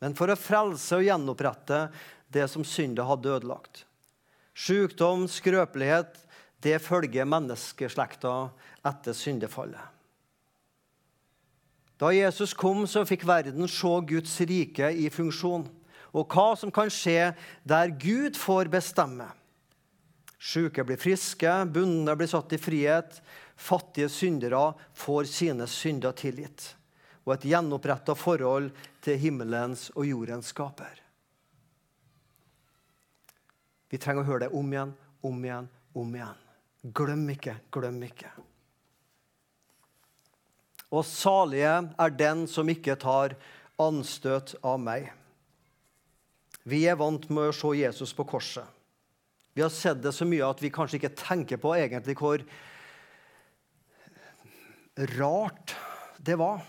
men 0.00 0.14
for 0.16 0.30
å 0.30 0.38
frelse 0.38 1.00
og 1.00 1.04
gjenopprette 1.08 1.80
det 2.32 2.46
som 2.52 2.64
synda 2.64 3.04
hadde 3.08 3.32
ødelagt. 3.34 3.82
Sykdom, 4.56 5.26
skrøpelighet, 5.28 6.14
det 6.62 6.78
følger 6.84 7.28
menneskeslekta 7.28 8.36
etter 8.86 9.16
syndefallet. 9.16 9.95
Da 11.96 12.12
Jesus 12.12 12.52
kom, 12.56 12.84
så 12.86 13.06
fikk 13.08 13.24
verden 13.28 13.68
se 13.68 13.92
Guds 14.08 14.36
rike 14.44 14.90
i 14.92 15.08
funksjon, 15.12 15.64
og 16.12 16.32
hva 16.32 16.52
som 16.56 16.72
kan 16.72 16.92
skje 16.92 17.32
der 17.64 17.92
Gud 17.96 18.36
får 18.36 18.68
bestemme. 18.72 19.30
Sjuke 20.36 20.84
blir 20.84 21.00
friske, 21.00 21.50
bundne 21.72 22.14
blir 22.16 22.28
satt 22.30 22.52
i 22.52 22.60
frihet. 22.60 23.20
Fattige 23.56 24.08
syndere 24.12 24.74
får 24.94 25.30
sine 25.32 25.66
synder 25.66 26.12
tilgitt. 26.16 26.74
Og 27.24 27.34
et 27.34 27.48
gjenoppretta 27.50 28.14
forhold 28.14 28.68
til 29.02 29.18
himmelens 29.18 29.88
og 29.96 30.06
jordens 30.06 30.52
skaper. 30.52 31.00
Vi 33.90 33.98
trenger 34.02 34.22
å 34.22 34.28
høre 34.28 34.44
det 34.46 34.52
om 34.54 34.72
igjen, 34.72 34.92
om 35.24 35.40
igjen, 35.44 35.70
om 35.96 36.14
igjen. 36.14 36.44
Glem 36.94 37.24
ikke, 37.32 37.56
glem 37.74 38.02
ikke. 38.06 38.30
Og 40.94 41.04
salige 41.06 41.72
er 41.98 42.14
den 42.14 42.46
som 42.50 42.68
ikke 42.70 42.98
tar 43.00 43.34
anstøt 43.82 44.54
av 44.64 44.78
meg. 44.80 45.10
Vi 46.66 46.84
er 46.90 46.98
vant 46.98 47.28
med 47.30 47.50
å 47.50 47.54
se 47.54 47.72
Jesus 47.78 48.14
på 48.16 48.26
korset. 48.26 48.64
Vi 49.56 49.64
har 49.64 49.72
sett 49.72 50.02
det 50.04 50.12
så 50.12 50.26
mye 50.28 50.46
at 50.46 50.60
vi 50.60 50.72
kanskje 50.72 50.98
ikke 50.98 51.14
tenker 51.16 51.60
på 51.60 51.72
egentlig 51.78 52.16
hvor 52.18 52.42
rart 55.16 55.76
det 56.20 56.36
var. 56.40 56.64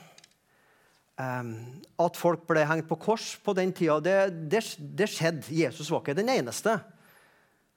At 1.17 2.19
folk 2.19 2.45
ble 2.47 2.65
hengt 2.69 2.87
på 2.89 2.99
kors 3.01 3.31
på 3.43 3.55
den 3.57 3.73
tida, 3.75 3.97
det, 4.03 4.17
det, 4.51 4.61
det 4.77 5.09
skjedde. 5.09 5.49
Jesus 5.49 5.89
var 5.91 6.03
ikke 6.03 6.17
den 6.17 6.29
eneste. 6.29 6.77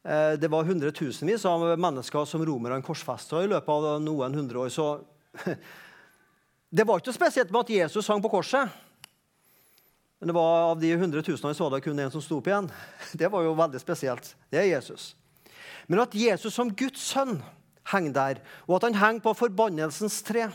Uh, 0.04 0.36
det 0.40 0.48
var 0.52 0.64
hundretusenvis 0.68 1.44
av 1.48 1.64
mennesker 1.80 2.24
som 2.28 2.44
romerne 2.44 2.80
korsfesta 2.84 3.42
i 3.44 3.50
løpet 3.50 3.72
av 3.72 3.98
noen 4.04 4.36
hundre 4.36 4.66
år. 4.66 4.72
Så 4.72 4.92
det 6.70 6.86
var 6.86 7.00
ikke 7.00 7.14
spesielt 7.14 7.50
med 7.50 7.66
at 7.66 7.74
Jesus 7.74 8.08
hang 8.08 8.22
på 8.22 8.30
korset. 8.30 8.70
Men 10.20 10.30
det 10.30 10.36
var 10.36 10.66
av 10.70 10.80
de 10.80 10.90
hundretusenene 11.00 11.56
så 11.56 11.66
var 11.66 11.78
det 11.78 11.84
kun 11.86 11.98
en 11.98 12.12
som 12.12 12.22
sto 12.22 12.38
opp 12.38 12.50
igjen. 12.50 12.68
Det 13.20 13.30
var 13.32 13.42
jo 13.42 13.56
veldig 13.56 13.80
spesielt. 13.80 14.34
Det 14.52 14.60
er 14.60 14.68
Jesus. 14.68 15.14
Men 15.88 16.04
at 16.04 16.14
Jesus 16.14 16.54
som 16.54 16.70
Guds 16.70 17.00
sønn 17.00 17.40
henger 17.90 18.12
der, 18.14 18.42
og 18.68 18.76
at 18.76 18.90
han 18.90 18.98
henger 19.00 19.24
på 19.24 19.32
forbannelsens 19.34 20.20
tre, 20.22 20.50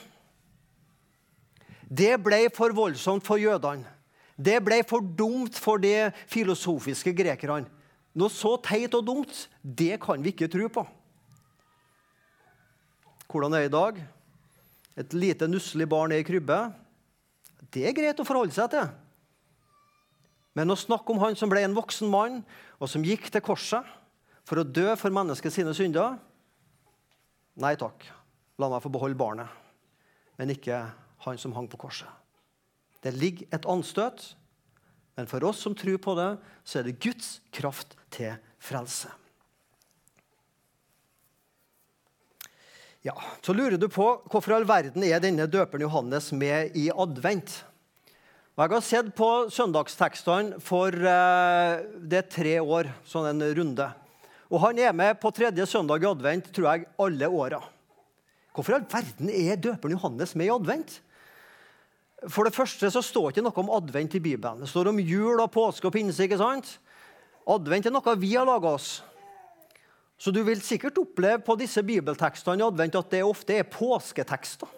det 1.90 2.14
ble 2.24 2.46
for 2.54 2.72
voldsomt 2.78 3.26
for 3.26 3.42
jødene. 3.42 3.90
Det 4.38 4.60
ble 4.64 4.82
for 4.88 5.04
dumt 5.04 5.58
for 5.60 5.82
de 5.82 6.12
filosofiske 6.32 7.14
grekerne. 7.16 7.68
Noe 8.16 8.32
så 8.32 8.56
teit 8.64 8.94
og 8.96 9.04
dumt, 9.08 9.46
det 9.60 9.98
kan 10.04 10.24
vi 10.24 10.32
ikke 10.32 10.50
tro 10.52 10.70
på. 10.72 10.86
Hvordan 13.32 13.58
er 13.58 13.66
det 13.66 13.72
i 13.72 13.76
dag? 13.76 14.00
Et 14.96 15.16
lite, 15.18 15.48
nusselig 15.52 15.88
barn 15.92 16.14
er 16.16 16.24
i 16.24 16.28
krybbe. 16.28 16.60
Det 17.74 17.84
er 17.88 17.96
greit 17.96 18.20
å 18.22 18.28
forholde 18.28 18.56
seg 18.56 18.72
til. 18.72 18.88
Men 20.56 20.72
å 20.72 20.80
snakke 20.80 21.12
om 21.12 21.20
han 21.20 21.36
som 21.36 21.52
ble 21.52 21.66
en 21.66 21.76
voksen 21.76 22.08
mann, 22.12 22.40
og 22.80 22.92
som 22.92 23.04
gikk 23.04 23.28
til 23.32 23.44
korset 23.44 23.84
for 24.48 24.62
å 24.62 24.68
dø 24.68 24.88
for 25.00 25.14
mennesket 25.14 25.54
sine 25.54 25.74
synder 25.76 26.18
Nei 27.56 27.72
takk. 27.80 28.04
La 28.60 28.68
meg 28.68 28.82
få 28.84 28.90
beholde 28.92 29.16
barnet, 29.16 29.48
men 30.36 30.52
ikke 30.52 30.82
han 31.24 31.38
som 31.40 31.54
hang 31.56 31.70
på 31.72 31.80
korset. 31.80 32.10
Det 33.00 33.14
ligger 33.16 33.48
et 33.56 33.68
anstøt, 33.72 34.34
men 35.16 35.30
for 35.32 35.44
oss 35.48 35.62
som 35.64 35.76
tror 35.78 36.00
på 36.04 36.16
det, 36.20 36.34
så 36.68 36.82
er 36.82 36.88
det 36.88 36.98
Guds 37.04 37.38
kraft 37.56 37.96
til 38.12 38.36
frelse. 38.60 39.12
Ja, 43.06 43.14
Så 43.42 43.54
lurer 43.54 43.78
du 43.78 43.86
på 43.86 44.06
hvorfor 44.34 44.56
all 44.56 44.64
verden 44.66 45.04
er 45.06 45.20
denne 45.22 45.46
døperen 45.46 45.84
Johannes 45.86 46.32
med 46.34 46.74
i 46.74 46.88
advent. 46.90 47.60
Og 48.56 48.64
jeg 48.64 48.72
har 48.72 48.82
sett 48.88 49.12
på 49.14 49.28
søndagstekstene 49.54 50.58
for 50.64 50.90
eh, 50.90 51.84
det 52.02 52.18
er 52.18 52.32
tre 52.34 52.56
år, 52.64 52.90
sånn 53.06 53.30
en 53.30 53.46
runde. 53.60 53.88
Og 54.50 54.58
han 54.64 54.82
er 54.82 54.98
med 54.98 55.22
på 55.22 55.30
tredje 55.38 55.70
søndag 55.70 56.02
i 56.02 56.10
advent 56.10 56.50
tror 56.56 56.72
jeg, 56.72 56.90
alle 56.98 57.30
åra. 57.30 57.62
Hvorfor 58.58 58.80
all 58.80 58.90
verden 58.90 59.30
er 59.30 59.62
døperen 59.62 60.00
Johannes 60.00 60.34
med 60.34 60.50
i 60.50 60.56
advent? 60.56 60.98
For 62.26 62.50
det 62.50 62.58
første 62.58 62.90
så 62.90 63.06
står 63.06 63.36
ikke 63.36 63.46
noe 63.46 63.66
om 63.68 63.74
advent 63.76 64.18
i 64.18 64.24
Bibelen. 64.32 64.66
Det 64.66 64.72
står 64.72 64.90
om 64.90 65.04
jul 65.04 65.44
og 65.44 65.52
påske 65.54 65.92
og 65.92 65.94
pinse. 65.94 66.26
ikke 66.26 66.42
sant? 66.42 66.80
Advent 67.46 67.86
er 67.86 67.94
noe 67.94 68.18
vi 68.18 68.34
har 68.34 68.50
laga 68.50 68.74
oss. 68.80 68.96
Så 70.26 70.32
du 70.34 70.40
vil 70.42 70.58
sikkert 70.66 70.98
oppleve 70.98 71.38
på 71.46 71.54
disse 71.60 71.84
bibeltekstene 71.86 72.64
i 72.64 72.66
advent 72.66 72.96
at 72.98 73.12
det 73.14 73.20
ofte 73.22 73.60
er 73.60 73.68
påsketekster. 73.70 74.72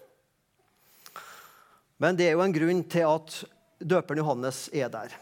Men 2.04 2.18
det 2.20 2.26
er 2.28 2.34
jo 2.36 2.42
en 2.44 2.56
grunn 2.56 2.82
til 2.92 3.06
at 3.08 3.38
døperen 3.80 4.20
Johannes 4.20 4.66
er 4.76 4.92
der. 4.92 5.14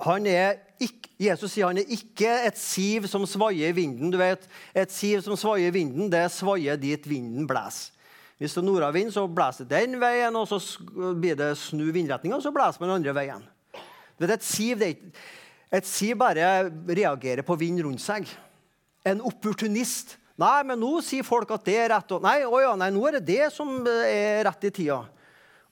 Er 0.00 0.56
ikke, 0.80 1.10
Jesus 1.20 1.52
sier 1.52 1.68
han 1.68 1.82
er 1.82 1.92
ikke 1.98 2.32
et 2.48 2.56
siv 2.56 3.04
som 3.12 3.26
svaier 3.28 3.74
i 3.74 3.76
vinden. 3.76 4.08
Du 4.12 4.16
vet, 4.16 4.48
Et 4.72 4.92
siv 4.92 5.20
som 5.20 5.36
svaier 5.36 5.68
i 5.68 5.76
vinden, 5.76 6.08
det 6.08 6.24
svaier 6.32 6.80
dit 6.80 7.04
vinden 7.08 7.44
blåser. 7.44 7.92
Hvis 8.40 8.56
det 8.56 8.62
er 8.62 8.68
nordavind, 8.70 9.12
så 9.12 9.26
blåser 9.28 9.68
det 9.68 9.84
den 9.84 10.00
veien, 10.00 10.36
og 10.36 10.48
så 10.48 10.60
blir 11.16 11.36
det 11.36 11.58
snu 11.60 11.92
vindretninga, 11.92 12.36
og 12.36 12.44
så 12.44 12.52
blåser 12.52 12.80
man 12.80 12.88
den 12.88 12.96
andre 13.02 13.14
veien. 13.16 13.46
Vet, 14.16 14.32
et, 14.32 14.44
siv, 14.44 14.80
det, 14.80 14.90
et 15.72 15.88
siv 15.88 16.16
bare 16.20 16.70
reagerer 16.88 17.44
på 17.44 17.56
vind 17.60 17.84
rundt 17.84 18.04
seg. 18.04 18.28
En 19.06 19.22
opportunist. 19.24 20.16
Nei, 20.36 20.60
men 20.68 20.80
nå 20.82 20.98
sier 21.04 21.24
folk 21.24 21.52
at 21.54 21.64
det 21.64 21.76
er 21.80 21.92
rett. 21.94 22.10
Og, 22.12 22.24
nei, 22.24 22.40
å 22.44 22.58
ja, 22.60 22.72
nei, 22.76 22.90
nå 22.92 23.06
er 23.08 23.18
det 23.18 23.28
det 23.30 23.52
som 23.54 23.78
er 23.86 24.42
rett 24.48 24.66
i 24.68 24.74
tida 24.82 25.04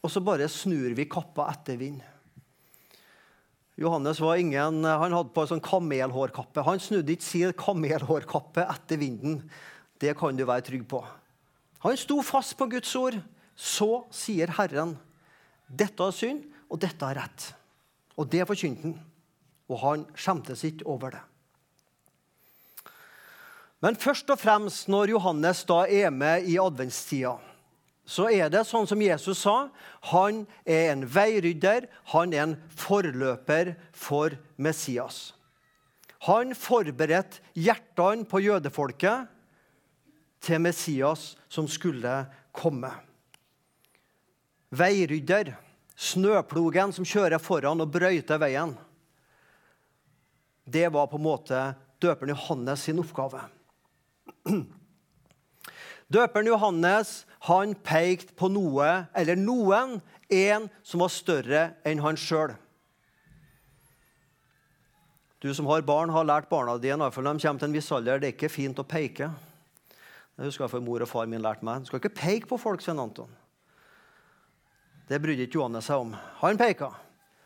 og 0.05 0.13
så 0.13 0.21
bare 0.21 0.51
snur 0.53 0.93
vi 0.93 1.07
kappa 1.09 1.49
etter 1.49 1.79
vind. 1.81 2.03
Johannes 3.81 4.21
var 4.23 4.39
ingen, 4.39 4.85
han 4.85 5.15
hadde 5.17 5.33
på 5.35 5.43
en 5.43 5.51
sånn 5.55 5.65
kamelhårkappe. 5.65 6.63
Han 6.63 6.83
snudde 6.83 7.17
ikke 7.17 7.27
sin 7.27 7.55
kamelhårkappe 7.59 8.67
etter 8.69 9.01
vinden. 9.01 9.41
Det 9.99 10.13
kan 10.19 10.37
du 10.37 10.45
være 10.45 10.67
trygg 10.69 10.85
på. 10.93 11.01
Han 11.87 11.97
sto 11.99 12.21
fast 12.23 12.55
på 12.61 12.69
Guds 12.77 12.93
ord. 13.01 13.17
Så 13.57 14.05
sier 14.15 14.53
Herren, 14.59 14.95
dette 15.67 16.05
er 16.05 16.15
synd, 16.15 16.45
og 16.69 16.81
dette 16.85 17.09
er 17.09 17.23
rett. 17.23 17.49
Og 18.21 18.29
det 18.31 18.45
forkynte 18.47 18.91
han. 18.91 18.97
Og 19.73 19.81
han 19.81 20.05
skjemtes 20.19 20.67
ikke 20.69 20.87
over 20.91 21.17
det. 21.17 21.25
Men 23.85 23.99
først 24.01 24.31
og 24.33 24.41
fremst 24.41 24.89
når 24.89 25.11
Johannes 25.13 25.61
da 25.69 25.83
er 25.85 26.09
med 26.09 26.47
i 26.49 26.57
adventstida, 26.57 27.35
så 28.09 28.31
er 28.33 28.49
det 28.53 28.63
sånn 28.69 28.87
som 28.89 29.01
Jesus 29.01 29.43
sa. 29.45 29.69
Han 30.09 30.45
er 30.65 30.91
en 30.95 31.05
veirydder, 31.09 31.87
han 32.13 32.33
er 32.33 32.43
en 32.47 32.55
forløper 32.81 33.75
for 33.93 34.37
Messias. 34.57 35.35
Han 36.25 36.55
forberedte 36.57 37.43
hjertene 37.61 38.25
på 38.29 38.41
jødefolket 38.45 39.29
til 40.45 40.63
Messias 40.65 41.35
som 41.53 41.69
skulle 41.69 42.15
komme. 42.57 42.89
Veirydder, 44.73 45.53
snøplogen 45.97 46.93
som 46.97 47.05
kjører 47.09 47.41
foran 47.41 47.85
og 47.85 47.93
brøyter 47.93 48.41
veien. 48.41 48.73
Det 50.65 50.89
var 50.89 51.13
på 51.13 51.21
en 51.21 51.29
måte 51.29 51.61
døperen 52.01 52.33
Johannes 52.33 52.89
sin 52.89 53.05
oppgave. 53.05 53.45
Døperen 56.15 56.49
Johannes 56.49 57.25
han 57.49 57.75
pekte 57.85 58.37
på 58.39 58.49
noe, 58.53 59.07
eller 59.17 59.37
noen, 59.41 59.99
en 60.33 60.69
som 60.85 61.03
var 61.05 61.13
større 61.13 61.65
enn 61.85 62.01
han 62.05 62.17
sjøl. 62.19 62.55
Du 65.45 65.51
som 65.53 65.69
har 65.69 65.85
barn, 65.85 66.09
har 66.09 66.25
lært 66.25 66.49
barna 66.49 66.79
dine 66.81 66.97
når 67.03 67.13
de 67.13 67.21
kommer 67.21 67.61
til 67.61 67.69
en 67.69 67.75
viss 67.77 67.93
alder, 67.93 68.21
det 68.21 68.31
er 68.31 68.37
ikke 68.37 68.53
fint 68.53 68.79
å 68.81 68.87
peke. 68.89 69.29
Det 70.35 70.49
husker 70.49 70.65
jeg 70.65 70.73
for 70.73 70.85
mor 70.85 71.05
og 71.05 71.11
far 71.11 71.29
min 71.29 71.43
lærte 71.45 71.67
meg. 71.67 71.85
Du 71.85 71.91
skal 71.91 72.01
ikke 72.01 72.17
peke 72.17 72.49
på 72.49 72.59
folk, 72.59 72.81
Svein 72.81 73.03
Anton. 73.03 73.29
Det 75.05 75.21
brydde 75.21 75.45
ikke 75.45 75.61
Johannes 75.61 75.85
seg 75.91 76.01
om. 76.01 76.15
Han 76.41 76.61
peka. 76.61 76.89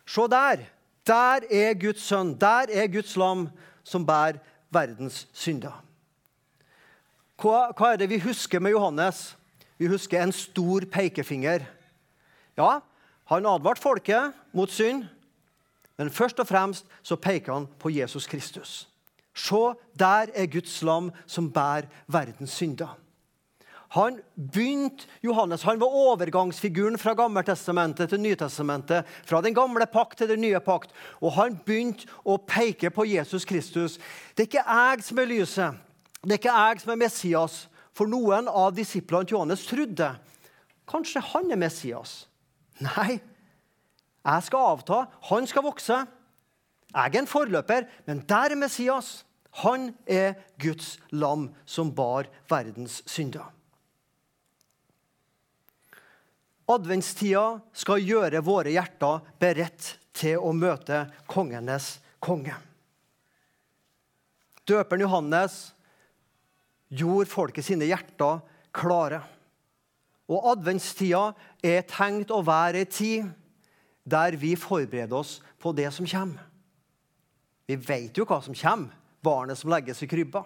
Se 0.07 0.29
der! 0.31 0.63
Der 1.09 1.45
er 1.51 1.75
Guds 1.81 2.05
sønn. 2.05 2.35
Der 2.39 2.71
er 2.71 2.87
Guds 2.93 3.17
lam 3.17 3.49
som 3.83 4.07
bærer 4.07 4.39
verdens 4.71 5.25
synder. 5.33 5.81
Hva, 7.39 7.69
hva, 7.71 7.93
er 7.93 8.01
det 8.01 8.09
vi 8.11 8.19
husker 8.19 8.59
med 8.59 8.75
Johannes? 8.75 9.37
Vi 9.79 9.87
husker 9.87 10.23
en 10.23 10.35
stor 10.35 10.87
pekefinger. 10.91 11.63
Ja, 12.59 12.81
han 13.31 13.47
advarte 13.47 13.83
folket 13.83 14.35
mot 14.57 14.73
synd, 14.75 15.05
men 15.99 16.11
først 16.11 16.41
og 16.43 16.49
fremst 16.51 16.87
så 17.03 17.19
peker 17.19 17.55
han 17.55 17.69
på 17.79 17.93
Jesus 17.95 18.27
Kristus. 18.27 18.89
Se, 19.39 19.61
der 19.95 20.33
er 20.35 20.51
Guds 20.51 20.81
lam 20.83 21.13
som 21.27 21.51
bærer 21.53 21.87
verdens 22.11 22.59
synder. 22.59 22.97
Han 23.95 24.19
begynte, 24.37 25.07
Johannes 25.25 25.63
han 25.63 25.81
var 25.81 25.95
overgangsfiguren 25.95 26.99
fra 26.99 27.15
Gammeltestamentet 27.17 28.11
til 28.11 28.21
Nytestamentet. 28.21 29.07
Fra 29.25 29.41
den 29.41 29.55
gamle 29.55 29.87
pakt 29.87 30.19
til 30.19 30.29
den 30.29 30.43
nye 30.45 30.61
pakt. 30.61 30.91
Og 31.23 31.33
han 31.39 31.57
begynte 31.65 32.05
å 32.25 32.37
peke 32.37 32.91
på 32.93 33.07
Jesus 33.09 33.47
Kristus. 33.49 33.97
Det 34.37 34.45
er 34.45 34.51
ikke 34.51 34.67
jeg 34.67 35.07
som 35.07 35.23
er 35.23 35.31
lyset. 35.31 35.88
Det 36.25 36.35
er 36.35 36.41
ikke 36.41 36.55
jeg 36.55 36.81
som 36.83 36.93
er 36.93 37.03
Messias, 37.05 37.59
for 37.95 38.11
noen 38.11 38.49
av 38.51 38.75
disiplene 38.77 39.27
til 39.27 39.39
Johannes 39.39 39.67
trodde 39.67 40.13
kanskje 40.89 41.23
han 41.33 41.51
er 41.53 41.61
Messias. 41.61 42.27
Nei, 42.81 43.19
jeg 43.19 44.47
skal 44.47 44.73
avta, 44.75 45.03
han 45.31 45.47
skal 45.51 45.67
vokse. 45.67 45.99
Jeg 46.89 47.13
er 47.13 47.21
en 47.21 47.29
forløper, 47.29 47.87
men 48.07 48.23
der 48.29 48.55
er 48.55 48.61
Messias. 48.61 49.23
Han 49.65 49.91
er 50.07 50.37
Guds 50.61 50.97
lam 51.11 51.49
som 51.67 51.91
bar 51.95 52.29
verdens 52.51 53.01
synder. 53.09 53.49
Adventstida 56.69 57.59
skal 57.73 58.05
gjøre 58.05 58.45
våre 58.45 58.75
hjerter 58.75 59.25
beredt 59.41 59.95
til 60.17 60.37
å 60.37 60.53
møte 60.53 61.07
kongenes 61.31 61.97
konge. 62.21 62.55
Døperen 64.69 65.07
Johannes 65.07 65.57
gjorde 66.89 67.31
folket 67.31 67.67
sine 67.67 67.89
hjerter 67.89 68.41
klare. 68.75 69.21
Og 70.29 70.51
adventstida 70.53 71.33
er 71.65 71.87
tenkt 71.89 72.33
å 72.35 72.43
være 72.45 72.83
ei 72.83 72.91
tid 72.91 73.29
der 74.09 74.37
vi 74.41 74.55
forbereder 74.57 75.17
oss 75.17 75.39
på 75.61 75.73
det 75.77 75.91
som 75.95 76.09
kommer. 76.09 76.45
Vi 77.69 77.77
vet 77.77 78.17
jo 78.17 78.25
hva 78.25 78.41
som 78.41 78.57
kommer, 78.57 78.95
barnet 79.25 79.61
som 79.61 79.71
legges 79.73 80.01
i 80.03 80.09
krybba. 80.09 80.45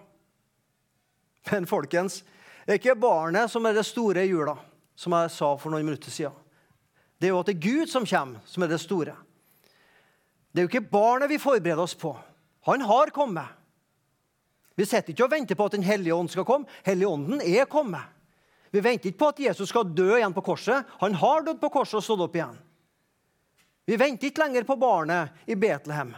Men 1.50 1.68
folkens, 1.70 2.22
det 2.66 2.74
er 2.74 2.80
ikke 2.80 2.98
barnet 2.98 3.50
som 3.50 3.66
er 3.66 3.76
det 3.76 3.86
store 3.86 4.24
i 4.24 4.30
jula, 4.30 4.56
som 4.98 5.14
jeg 5.14 5.30
sa 5.34 5.52
for 5.58 5.70
noen 5.70 5.86
minutter 5.86 6.10
siden. 6.14 6.34
Det 7.18 7.28
er 7.28 7.34
jo 7.34 7.42
at 7.42 7.50
det 7.50 7.54
er 7.54 7.62
Gud 7.62 7.90
som 7.90 8.06
kommer, 8.06 8.42
som 8.50 8.64
er 8.64 8.70
det 8.72 8.80
store. 8.82 9.14
Det 10.50 10.60
er 10.60 10.66
jo 10.66 10.70
ikke 10.70 10.90
barnet 10.90 11.30
vi 11.30 11.38
forbereder 11.42 11.82
oss 11.82 11.94
på. 11.98 12.10
Han 12.66 12.82
har 12.86 13.14
kommet. 13.14 13.46
Vi 14.78 14.86
sitter 14.88 15.12
ikke 15.12 15.26
og 15.26 15.32
venter 15.34 15.58
på 15.58 15.68
at 15.68 15.76
Den 15.76 15.86
hellige 15.86 16.14
ånd 16.14 16.30
skal 16.32 16.46
komme. 16.48 16.68
Helligånden 16.86 17.42
er 17.44 17.68
kommet. 17.70 18.04
Vi 18.72 18.80
venter 18.80 19.10
ikke 19.10 19.20
på 19.20 19.30
at 19.34 19.40
Jesus 19.44 19.68
skal 19.68 19.90
dø 19.92 20.14
igjen 20.16 20.32
på 20.32 20.44
korset. 20.44 20.88
Han 21.02 21.14
har 21.20 21.44
dødd 21.44 21.60
på 21.60 21.72
korset 21.74 21.98
og 22.00 22.04
stått 22.06 22.24
opp 22.24 22.36
igjen. 22.38 22.56
Vi 23.84 23.98
venter 24.00 24.30
ikke 24.30 24.44
lenger 24.44 24.64
på 24.64 24.78
barnet 24.80 25.50
i 25.50 25.56
Betlehem, 25.58 26.14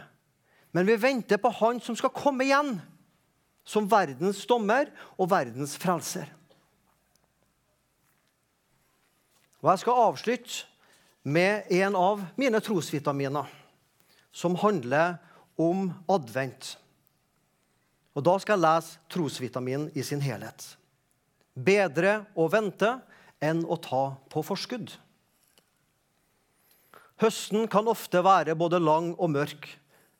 men 0.71 0.85
vi 0.85 0.95
venter 1.01 1.41
på 1.41 1.49
han 1.59 1.81
som 1.81 1.97
skal 1.97 2.13
komme 2.13 2.45
igjen 2.45 2.77
som 3.65 3.89
verdens 3.89 4.43
dommer 4.45 4.91
og 5.17 5.31
verdens 5.33 5.73
frelser. 5.81 6.29
Og 9.65 9.71
Jeg 9.71 9.81
skal 9.81 10.01
avslutte 10.05 10.65
med 11.25 11.71
en 11.73 11.95
av 11.97 12.21
mine 12.37 12.61
trosvitaminer, 12.61 13.49
som 14.29 14.55
handler 14.61 15.17
om 15.57 15.89
advent. 16.11 16.75
Og 18.15 18.23
Da 18.23 18.37
skal 18.39 18.55
jeg 18.55 18.63
lese 18.63 18.99
trosvitamin 19.11 19.89
i 19.93 20.03
sin 20.03 20.23
helhet. 20.23 20.75
Bedre 21.55 22.25
å 22.35 22.47
vente 22.51 22.97
enn 23.43 23.63
å 23.67 23.75
ta 23.79 24.15
på 24.31 24.43
forskudd. 24.43 24.93
Høsten 27.21 27.67
kan 27.71 27.87
ofte 27.87 28.19
være 28.23 28.57
både 28.59 28.79
lang 28.79 29.13
og 29.15 29.31
mørk, 29.31 29.67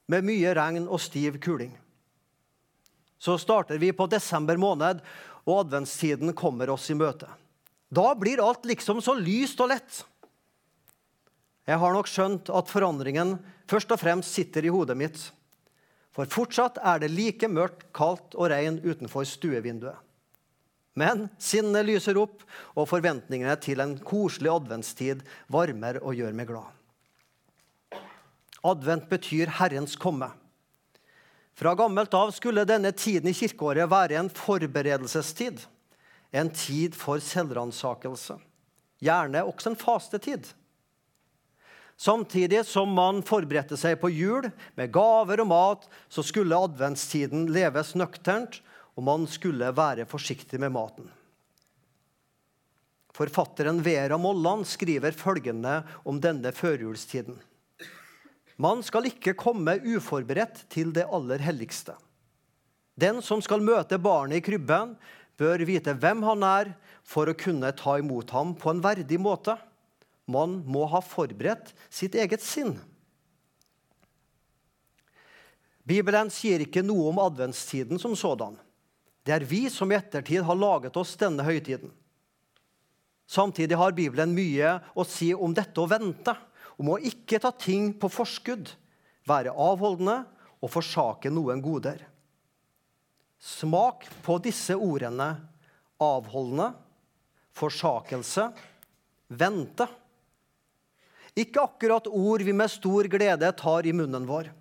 med 0.07 0.23
mye 0.27 0.51
regn 0.53 0.85
og 0.85 1.01
stiv 1.01 1.39
kuling. 1.41 1.73
Så 3.17 3.39
starter 3.41 3.79
vi 3.81 3.89
på 3.95 4.05
desember 4.11 4.59
måned, 4.59 4.99
og 5.45 5.63
adventstiden 5.63 6.33
kommer 6.37 6.69
oss 6.73 6.91
i 6.93 6.97
møte. 6.97 7.27
Da 7.89 8.11
blir 8.17 8.41
alt 8.43 8.67
liksom 8.69 9.01
så 9.01 9.15
lyst 9.17 9.59
og 9.63 9.71
lett. 9.71 10.03
Jeg 11.65 11.81
har 11.81 11.93
nok 11.95 12.09
skjønt 12.09 12.51
at 12.53 12.69
forandringen 12.69 13.37
først 13.69 13.91
og 13.93 14.01
fremst 14.01 14.35
sitter 14.35 14.65
i 14.65 14.73
hodet 14.73 14.97
mitt. 14.99 15.17
For 16.15 16.31
fortsatt 16.31 16.79
er 16.79 17.01
det 17.03 17.11
like 17.11 17.47
mørkt, 17.51 17.89
kaldt 17.95 18.37
og 18.39 18.49
regn 18.53 18.79
utenfor 18.85 19.27
stuevinduet. 19.27 19.99
Men 20.95 21.25
sinnet 21.43 21.83
lyser 21.89 22.15
opp, 22.15 22.45
og 22.71 22.87
forventningene 22.87 23.57
til 23.59 23.83
en 23.83 23.97
koselig 23.99 24.53
adventstid 24.53 25.25
varmer 25.51 25.99
og 25.99 26.15
gjør 26.15 26.37
meg 26.37 26.47
glad. 26.53 26.71
Advent 28.65 29.09
betyr 29.11 29.51
Herrens 29.59 29.97
komme. 29.99 30.31
Fra 31.55 31.75
gammelt 31.75 32.15
av 32.15 32.31
skulle 32.35 32.65
denne 32.67 32.93
tiden 32.95 33.29
i 33.29 33.35
kirkeåret 33.35 33.91
være 33.91 34.17
en 34.19 34.31
forberedelsestid. 34.31 35.61
En 36.35 36.49
tid 36.51 36.95
for 36.97 37.21
selvransakelse. 37.23 38.39
Gjerne 39.03 39.43
også 39.47 39.71
en 39.71 39.79
fastetid. 39.79 40.47
Samtidig 41.95 42.65
som 42.67 42.91
man 42.91 43.21
forberedte 43.23 43.77
seg 43.79 43.97
på 44.01 44.11
jul 44.11 44.49
med 44.75 44.91
gaver 44.93 45.41
og 45.43 45.47
mat, 45.51 45.85
så 46.11 46.23
skulle 46.25 46.57
adventstiden 46.67 47.47
leves 47.55 47.93
nøkternt, 47.95 48.59
og 48.95 49.07
man 49.07 49.27
skulle 49.27 49.71
være 49.75 50.07
forsiktig 50.07 50.59
med 50.59 50.73
maten. 50.75 51.07
Forfatteren 53.15 53.79
Vera 53.83 54.17
Molland 54.19 54.67
skriver 54.67 55.15
følgende 55.15 55.81
om 56.03 56.19
denne 56.19 56.51
førjulstiden. 56.51 57.37
Man 58.59 58.83
skal 58.83 59.07
ikke 59.07 59.35
komme 59.39 59.77
uforberedt 59.83 60.65
til 60.71 60.91
det 60.95 61.07
aller 61.11 61.39
helligste. 61.43 61.95
Den 62.95 63.21
som 63.23 63.41
skal 63.43 63.63
møte 63.63 63.99
barnet 63.99 64.39
i 64.39 64.43
krybben, 64.43 64.95
bør 65.35 65.63
vite 65.67 65.95
hvem 65.99 66.23
han 66.23 66.43
er, 66.47 66.73
for 67.03 67.27
å 67.27 67.35
kunne 67.35 67.71
ta 67.75 67.97
imot 67.99 68.31
ham 68.35 68.53
på 68.55 68.71
en 68.71 68.83
verdig 68.83 69.19
måte. 69.19 69.57
Man 70.25 70.59
må 70.65 70.85
ha 70.89 71.01
forberedt 71.05 71.73
sitt 71.93 72.15
eget 72.17 72.43
sinn. 72.43 72.75
Bibelen 75.85 76.31
sier 76.33 76.63
ikke 76.65 76.81
noe 76.81 77.11
om 77.11 77.21
adventstiden 77.21 78.01
som 78.01 78.15
sådan. 78.17 78.55
Det 79.25 79.35
er 79.35 79.45
vi 79.45 79.67
som 79.69 79.91
i 79.91 79.97
ettertid 79.97 80.41
har 80.45 80.57
laget 80.57 80.97
oss 80.97 81.13
denne 81.17 81.45
høytiden. 81.45 81.91
Samtidig 83.29 83.77
har 83.77 83.93
Bibelen 83.97 84.33
mye 84.37 84.75
å 84.93 85.05
si 85.05 85.31
om 85.33 85.53
dette 85.53 85.81
å 85.81 85.89
vente, 85.89 86.33
om 86.77 86.91
å 86.93 86.99
ikke 87.01 87.39
ta 87.41 87.51
ting 87.53 87.91
på 87.97 88.09
forskudd, 88.11 88.69
være 89.25 89.53
avholdende 89.53 90.19
og 90.61 90.71
forsake 90.73 91.31
noen 91.33 91.61
goder. 91.61 92.01
Smak 93.41 94.05
på 94.25 94.37
disse 94.45 94.77
ordene 94.77 95.35
avholdende, 96.01 96.71
forsakelse, 97.55 98.49
vente. 99.27 99.87
Ikke 101.35 101.65
akkurat 101.67 102.07
ord 102.07 102.43
vi 102.47 102.53
med 102.55 102.71
stor 102.71 103.09
glede 103.11 103.49
tar 103.59 103.87
i 103.87 103.93
munnen 103.95 104.27
vår. 104.27 104.51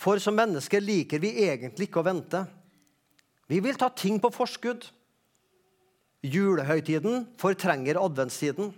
For 0.00 0.18
som 0.18 0.34
mennesker 0.34 0.82
liker 0.82 1.20
vi 1.22 1.34
egentlig 1.44 1.86
ikke 1.86 2.00
å 2.02 2.08
vente. 2.08 2.40
Vi 3.50 3.60
vil 3.62 3.78
ta 3.78 3.90
ting 3.94 4.18
på 4.22 4.32
forskudd. 4.34 4.86
Julehøytiden 6.26 7.28
fortrenger 7.40 8.00
adventstiden. 8.00 8.72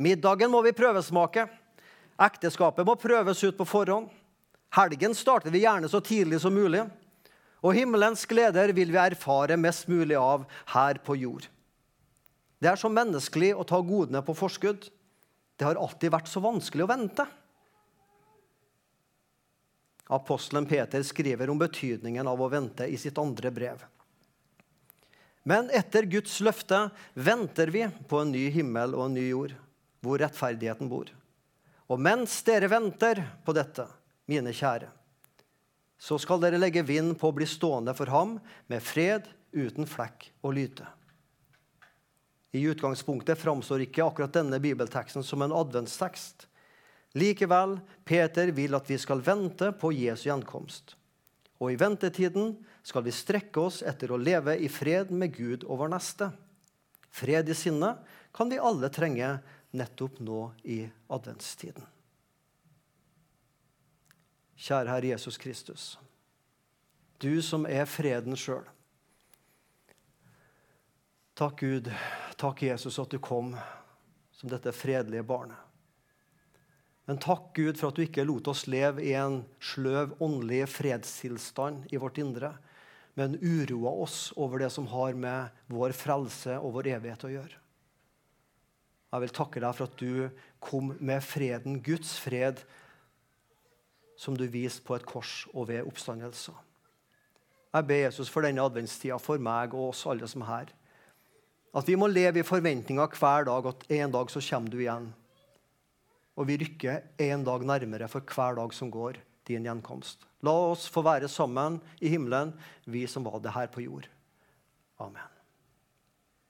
Middagen 0.00 0.50
må 0.52 0.62
vi 0.64 0.74
prøvesmake. 0.76 1.46
Ekteskapet 2.22 2.86
må 2.86 2.96
prøves 3.00 3.42
ut 3.44 3.58
på 3.58 3.66
forhånd. 3.68 4.08
Helgen 4.72 5.14
starter 5.16 5.52
vi 5.52 5.66
gjerne 5.66 5.90
så 5.90 6.00
tidlig 6.00 6.40
som 6.40 6.54
mulig. 6.54 6.86
Og 7.62 7.76
himmelens 7.76 8.24
gleder 8.26 8.72
vil 8.74 8.90
vi 8.90 8.98
erfare 8.98 9.58
mest 9.60 9.88
mulig 9.90 10.16
av 10.18 10.46
her 10.72 10.98
på 11.04 11.18
jord. 11.20 11.44
Det 12.62 12.70
er 12.70 12.78
så 12.78 12.90
menneskelig 12.90 13.52
å 13.58 13.66
ta 13.66 13.78
godene 13.82 14.22
på 14.24 14.34
forskudd. 14.38 14.88
Det 15.62 15.68
har 15.68 15.78
alltid 15.78 16.10
vært 16.10 16.26
så 16.26 16.40
vanskelig 16.42 16.82
å 16.82 16.90
vente. 16.90 17.22
Apostelen 20.10 20.64
Peter 20.66 21.04
skriver 21.06 21.52
om 21.52 21.60
betydningen 21.60 22.26
av 22.26 22.40
å 22.42 22.48
vente 22.50 22.88
i 22.90 22.96
sitt 22.98 23.14
andre 23.22 23.52
brev. 23.54 23.84
Men 25.46 25.70
etter 25.70 26.08
Guds 26.10 26.40
løfte 26.42 26.88
venter 27.14 27.70
vi 27.70 27.84
på 28.10 28.24
en 28.24 28.32
ny 28.34 28.48
himmel 28.50 28.96
og 28.98 29.04
en 29.04 29.14
ny 29.14 29.28
jord, 29.28 29.54
hvor 30.02 30.18
rettferdigheten 30.18 30.90
bor. 30.90 31.12
Og 31.86 32.02
mens 32.02 32.40
dere 32.42 32.66
venter 32.66 33.22
på 33.46 33.54
dette, 33.54 33.86
mine 34.26 34.50
kjære, 34.50 34.90
så 35.94 36.18
skal 36.18 36.42
dere 36.42 36.58
legge 36.58 36.82
vind 36.82 37.14
på 37.22 37.30
å 37.30 37.38
bli 37.38 37.46
stående 37.46 37.94
for 37.94 38.10
ham 38.10 38.34
med 38.66 38.82
fred 38.82 39.30
uten 39.54 39.86
flekk 39.86 40.26
og 40.42 40.58
lyte. 40.58 40.90
I 42.52 42.62
utgangspunktet 42.68 43.38
framstår 43.40 43.86
ikke 43.86 44.04
akkurat 44.04 44.34
denne 44.36 44.58
bibelteksten 44.60 45.24
som 45.24 45.42
en 45.42 45.54
adventstekst. 45.56 46.46
Likevel, 47.16 47.78
Peter 48.04 48.52
vil 48.52 48.76
at 48.76 48.88
vi 48.88 48.98
skal 49.00 49.24
vente 49.24 49.70
på 49.72 49.92
Jesu 49.96 50.28
gjenkomst. 50.28 50.94
Og 51.60 51.72
i 51.72 51.78
ventetiden 51.80 52.56
skal 52.84 53.04
vi 53.06 53.14
strekke 53.14 53.62
oss 53.62 53.80
etter 53.86 54.12
å 54.12 54.20
leve 54.20 54.56
i 54.58 54.68
fred 54.72 55.12
med 55.14 55.32
Gud 55.36 55.64
og 55.64 55.80
vår 55.84 55.92
neste. 55.94 56.28
Fred 57.12 57.48
i 57.48 57.56
sinnet 57.56 58.00
kan 58.36 58.52
vi 58.52 58.60
alle 58.60 58.90
trenge 58.92 59.36
nettopp 59.76 60.20
nå 60.20 60.44
i 60.64 60.82
adventstiden. 61.12 61.84
Kjære 64.62 64.92
Herre 64.92 65.12
Jesus 65.14 65.38
Kristus, 65.40 65.84
du 67.18 67.40
som 67.42 67.64
er 67.66 67.88
freden 67.88 68.36
sjøl. 68.38 68.66
Takk, 71.32 71.60
Gud, 71.60 71.88
takk, 72.36 72.62
Jesus, 72.62 72.98
at 73.00 73.12
du 73.12 73.16
kom 73.22 73.54
som 74.36 74.50
dette 74.52 74.72
fredelige 74.76 75.24
barnet. 75.24 75.56
Men 77.08 77.16
takk, 77.18 77.54
Gud, 77.56 77.78
for 77.80 77.88
at 77.88 77.96
du 77.96 78.04
ikke 78.04 78.26
lot 78.28 78.50
oss 78.52 78.66
leve 78.68 79.00
i 79.00 79.14
en 79.16 79.40
sløv 79.64 80.12
åndelig 80.22 80.66
fredstilstand 80.70 81.88
i 81.88 82.00
vårt 82.00 82.20
indre, 82.20 82.52
men 83.16 83.38
uroa 83.40 83.94
oss 84.04 84.18
over 84.36 84.60
det 84.62 84.68
som 84.72 84.86
har 84.92 85.16
med 85.16 85.64
vår 85.72 85.96
frelse 85.96 86.58
og 86.60 86.76
vår 86.76 86.92
evighet 86.98 87.24
å 87.24 87.32
gjøre. 87.32 87.58
Jeg 89.12 89.24
vil 89.24 89.34
takke 89.36 89.64
deg 89.64 89.76
for 89.76 89.88
at 89.88 90.04
du 90.04 90.44
kom 90.60 90.92
med 91.00 91.24
freden, 91.24 91.80
Guds 91.84 92.14
fred, 92.20 92.60
som 94.20 94.36
du 94.36 94.44
viste 94.48 94.84
på 94.84 94.96
et 94.96 95.08
kors 95.08 95.42
og 95.52 95.70
ved 95.72 95.88
oppstandelser. 95.88 96.54
Jeg 97.72 97.88
ber 97.88 98.04
Jesus 98.04 98.28
for 98.28 98.44
denne 98.44 98.64
adventstida, 98.64 99.16
for 99.16 99.40
meg 99.40 99.72
og 99.72 99.90
oss 99.90 100.04
alle 100.08 100.28
som 100.28 100.44
er 100.44 100.52
her. 100.52 100.72
At 101.72 101.88
vi 101.88 101.96
må 101.96 102.08
leve 102.10 102.42
i 102.42 102.46
forventninga 102.46 103.06
hver 103.16 103.48
dag 103.48 103.68
at 103.70 103.84
en 103.96 104.12
dag 104.12 104.32
så 104.32 104.42
kommer 104.44 104.72
du 104.72 104.80
igjen. 104.82 105.08
Og 106.36 106.48
vi 106.48 106.58
rykker 106.60 107.00
en 107.28 107.44
dag 107.48 107.64
nærmere 107.68 108.08
for 108.12 108.24
hver 108.24 108.56
dag 108.60 108.76
som 108.76 108.92
går, 108.92 109.20
din 109.48 109.64
gjenkomst. 109.68 110.24
La 110.44 110.54
oss 110.72 110.86
få 110.90 111.04
være 111.06 111.30
sammen 111.32 111.80
i 112.00 112.12
himmelen, 112.12 112.52
vi 112.84 113.06
som 113.08 113.24
var 113.24 113.40
det 113.42 113.56
her 113.56 113.72
på 113.72 113.84
jord. 113.84 114.08
Amen. 115.00 115.31